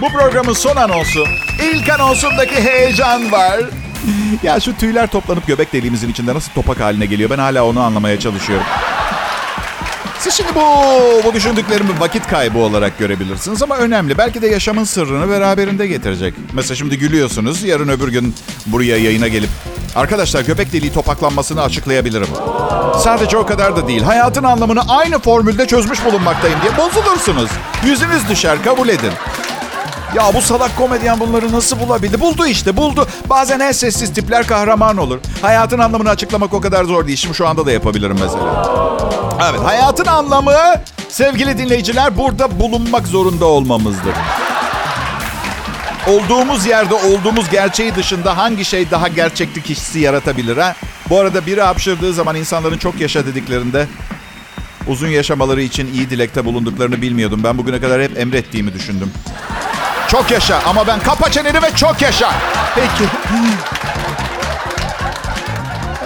Bu 0.01 0.09
programın 0.09 0.53
son 0.53 0.75
anonsu. 0.75 1.25
İlk 1.63 1.89
anonsumdaki 1.89 2.55
heyecan 2.55 3.31
var. 3.31 3.59
Ya 4.43 4.59
şu 4.59 4.77
tüyler 4.77 5.07
toplanıp 5.07 5.47
göbek 5.47 5.73
deliğimizin 5.73 6.09
içinde 6.09 6.33
nasıl 6.33 6.51
topak 6.51 6.79
haline 6.79 7.05
geliyor 7.05 7.29
ben 7.29 7.37
hala 7.37 7.65
onu 7.65 7.81
anlamaya 7.81 8.19
çalışıyorum. 8.19 8.65
Siz 10.19 10.33
şimdi 10.33 10.55
bu, 10.55 10.61
bu 11.23 11.33
düşündüklerimi 11.33 11.99
vakit 11.99 12.27
kaybı 12.27 12.57
olarak 12.57 12.99
görebilirsiniz 12.99 13.63
ama 13.63 13.77
önemli. 13.77 14.17
Belki 14.17 14.41
de 14.41 14.47
yaşamın 14.47 14.83
sırrını 14.83 15.29
beraberinde 15.29 15.87
getirecek. 15.87 16.33
Mesela 16.53 16.75
şimdi 16.75 16.97
gülüyorsunuz, 16.97 17.63
yarın 17.63 17.87
öbür 17.87 18.07
gün 18.07 18.35
buraya 18.65 18.97
yayına 18.97 19.27
gelip... 19.27 19.49
Arkadaşlar 19.95 20.41
göbek 20.41 20.73
deliği 20.73 20.93
topaklanmasını 20.93 21.63
açıklayabilirim. 21.63 22.27
Sadece 23.03 23.37
o 23.37 23.45
kadar 23.45 23.75
da 23.75 23.87
değil. 23.87 24.01
Hayatın 24.01 24.43
anlamını 24.43 24.81
aynı 24.87 25.19
formülde 25.19 25.67
çözmüş 25.67 26.05
bulunmaktayım 26.05 26.59
diye 26.61 26.77
bozulursunuz. 26.77 27.49
Yüzünüz 27.85 28.29
düşer, 28.29 28.63
kabul 28.63 28.89
edin. 28.89 29.11
Ya 30.15 30.33
bu 30.33 30.41
salak 30.41 30.77
komedyen 30.77 31.19
bunları 31.19 31.51
nasıl 31.51 31.79
bulabildi? 31.79 32.21
Buldu 32.21 32.45
işte 32.45 32.77
buldu. 32.77 33.07
Bazen 33.29 33.59
en 33.59 33.71
sessiz 33.71 34.13
tipler 34.13 34.47
kahraman 34.47 34.97
olur. 34.97 35.19
Hayatın 35.41 35.79
anlamını 35.79 36.09
açıklamak 36.09 36.53
o 36.53 36.61
kadar 36.61 36.83
zor 36.83 37.07
değil. 37.07 37.17
Şimdi 37.17 37.35
şu 37.35 37.47
anda 37.47 37.65
da 37.65 37.71
yapabilirim 37.71 38.17
mesela. 38.21 38.67
Evet 39.49 39.59
hayatın 39.63 40.05
anlamı 40.05 40.53
sevgili 41.09 41.57
dinleyiciler 41.57 42.17
burada 42.17 42.59
bulunmak 42.59 43.07
zorunda 43.07 43.45
olmamızdır. 43.45 44.13
Olduğumuz 46.07 46.65
yerde 46.65 46.93
olduğumuz 46.93 47.49
gerçeği 47.49 47.95
dışında 47.95 48.37
hangi 48.37 48.65
şey 48.65 48.91
daha 48.91 49.07
gerçeklik 49.07 49.69
hissi 49.69 49.99
yaratabilir 49.99 50.57
ha? 50.57 50.75
Bu 51.09 51.19
arada 51.19 51.45
biri 51.45 51.61
hapşırdığı 51.61 52.13
zaman 52.13 52.35
insanların 52.35 52.77
çok 52.77 52.99
yaşa 52.99 53.25
dediklerinde 53.25 53.87
uzun 54.87 55.07
yaşamaları 55.07 55.61
için 55.61 55.93
iyi 55.93 56.09
dilekte 56.09 56.45
bulunduklarını 56.45 57.01
bilmiyordum. 57.01 57.41
Ben 57.43 57.57
bugüne 57.57 57.81
kadar 57.81 58.01
hep 58.01 58.17
emrettiğimi 58.17 58.73
düşündüm. 58.73 59.11
Çok 60.07 60.31
yaşa 60.31 60.59
ama 60.65 60.87
ben 60.87 60.99
kapa 60.99 61.31
çeneni 61.31 61.61
ve 61.61 61.75
çok 61.75 62.01
yaşa. 62.01 62.31
Peki. 62.75 63.09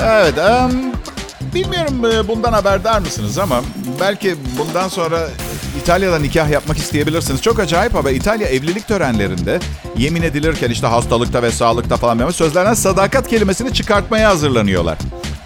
Evet. 0.03 0.33
Um, 0.38 0.71
bilmiyorum 1.53 2.05
e, 2.05 2.27
bundan 2.27 2.53
haberdar 2.53 2.99
mısınız 2.99 3.38
ama 3.38 3.62
belki 3.99 4.35
bundan 4.57 4.88
sonra 4.88 5.27
İtalya'da 5.81 6.19
nikah 6.19 6.49
yapmak 6.49 6.77
isteyebilirsiniz. 6.77 7.41
Çok 7.41 7.59
acayip 7.59 7.95
haber. 7.95 8.12
İtalya 8.12 8.47
evlilik 8.47 8.88
törenlerinde 8.88 9.59
yemin 9.97 10.21
edilirken 10.21 10.69
işte 10.69 10.88
hastalıkta 10.88 11.43
ve 11.43 11.51
sağlıkta 11.51 11.97
falan 11.97 12.19
sözlerden 12.31 12.73
sadakat 12.73 13.27
kelimesini 13.27 13.73
çıkartmaya 13.73 14.29
hazırlanıyorlar. 14.29 14.97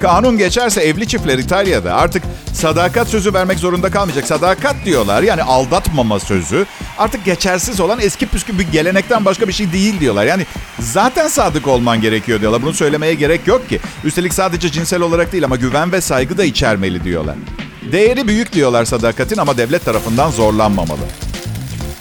Kanun 0.03 0.37
geçerse 0.37 0.81
evli 0.81 1.07
çiftler 1.07 1.37
İtalya'da 1.37 1.93
artık 1.93 2.23
sadakat 2.53 3.07
sözü 3.07 3.33
vermek 3.33 3.59
zorunda 3.59 3.91
kalmayacak. 3.91 4.27
Sadakat 4.27 4.75
diyorlar 4.85 5.23
yani 5.23 5.43
aldatmama 5.43 6.19
sözü 6.19 6.65
artık 6.97 7.25
geçersiz 7.25 7.79
olan 7.79 7.99
eski 7.99 8.25
püskü 8.25 8.59
bir 8.59 8.67
gelenekten 8.67 9.25
başka 9.25 9.47
bir 9.47 9.53
şey 9.53 9.73
değil 9.73 9.99
diyorlar. 9.99 10.25
Yani 10.25 10.45
zaten 10.79 11.27
sadık 11.27 11.67
olman 11.67 12.01
gerekiyor 12.01 12.41
diyorlar. 12.41 12.61
Bunu 12.61 12.73
söylemeye 12.73 13.13
gerek 13.13 13.47
yok 13.47 13.69
ki. 13.69 13.79
Üstelik 14.03 14.33
sadece 14.33 14.71
cinsel 14.71 15.01
olarak 15.01 15.31
değil 15.31 15.45
ama 15.45 15.55
güven 15.55 15.91
ve 15.91 16.01
saygı 16.01 16.37
da 16.37 16.43
içermeli 16.43 17.03
diyorlar. 17.03 17.35
Değeri 17.91 18.27
büyük 18.27 18.53
diyorlar 18.53 18.85
sadakatin 18.85 19.37
ama 19.37 19.57
devlet 19.57 19.85
tarafından 19.85 20.31
zorlanmamalı. 20.31 21.03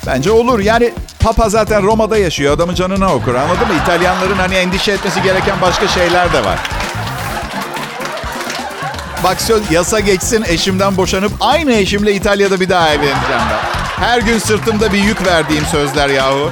Bence 0.06 0.30
olur. 0.30 0.58
Yani 0.58 0.92
Papa 1.20 1.48
zaten 1.48 1.82
Roma'da 1.82 2.18
yaşıyor. 2.18 2.54
Adamın 2.56 2.74
canına 2.74 3.14
okur 3.14 3.34
anladın 3.34 3.68
mı? 3.68 3.74
İtalyanların 3.82 4.36
hani 4.36 4.54
endişe 4.54 4.92
etmesi 4.92 5.22
gereken 5.22 5.60
başka 5.60 5.88
şeyler 5.88 6.32
de 6.32 6.44
var. 6.44 6.81
Bak 9.24 9.40
söz 9.40 9.70
yasa 9.70 10.00
geçsin 10.00 10.44
eşimden 10.48 10.96
boşanıp 10.96 11.32
aynı 11.40 11.72
eşimle 11.72 12.14
İtalya'da 12.14 12.60
bir 12.60 12.68
daha 12.68 12.88
evleneceğim 12.88 13.20
ben. 13.50 13.82
Her 14.04 14.20
gün 14.20 14.38
sırtımda 14.38 14.92
bir 14.92 14.98
yük 14.98 15.26
verdiğim 15.26 15.66
sözler 15.66 16.08
yahu. 16.08 16.50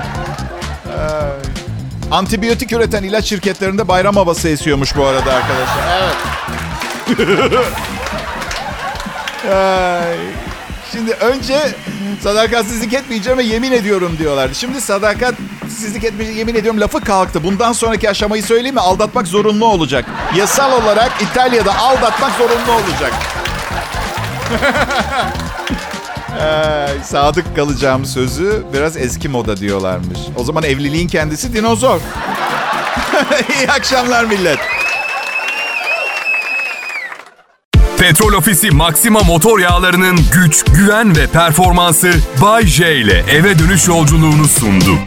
Ee, 0.86 2.10
antibiyotik 2.10 2.72
üreten 2.72 3.02
ilaç 3.02 3.24
şirketlerinde 3.24 3.88
bayram 3.88 4.16
havası 4.16 4.48
esiyormuş 4.48 4.96
bu 4.96 5.04
arada 5.04 5.32
arkadaşlar. 5.32 5.84
Evet. 5.98 6.16
Ay. 9.52 10.16
Şimdi 10.92 11.12
önce 11.12 11.60
sadakatsizlik 12.22 12.94
etmeyeceğim 12.94 13.38
ve 13.38 13.42
yemin 13.42 13.72
ediyorum 13.72 14.16
diyorlardı. 14.18 14.54
Şimdi 14.54 14.80
sadakatsizlik 15.80 16.04
etmeyeceğim 16.04 16.38
yemin 16.38 16.54
ediyorum 16.54 16.80
lafı 16.80 17.00
kalktı. 17.00 17.44
Bundan 17.44 17.72
sonraki 17.72 18.10
aşamayı 18.10 18.42
söyleyeyim 18.42 18.74
mi? 18.74 18.80
Aldatmak 18.80 19.26
zorunlu 19.26 19.66
olacak. 19.66 20.04
Yasal 20.36 20.82
olarak 20.82 21.12
İtalya'da 21.22 21.78
aldatmak 21.78 22.32
zorunlu 22.32 22.72
olacak. 22.72 23.12
Ay, 26.40 27.04
sadık 27.04 27.56
kalacağım 27.56 28.04
sözü 28.04 28.62
biraz 28.72 28.96
eski 28.96 29.28
moda 29.28 29.56
diyorlarmış. 29.56 30.18
O 30.36 30.44
zaman 30.44 30.62
evliliğin 30.62 31.08
kendisi 31.08 31.54
dinozor. 31.54 32.00
İyi 33.58 33.70
akşamlar 33.70 34.24
millet. 34.24 34.58
Petrol 37.98 38.32
Ofisi 38.32 38.70
Maxima 38.70 39.20
motor 39.20 39.58
yağlarının 39.58 40.18
güç, 40.32 40.64
güven 40.64 41.16
ve 41.16 41.26
performansı 41.26 42.12
Bay 42.42 42.66
J 42.66 42.96
ile 42.96 43.24
eve 43.30 43.58
dönüş 43.58 43.88
yolculuğunu 43.88 44.48
sundu. 44.48 44.98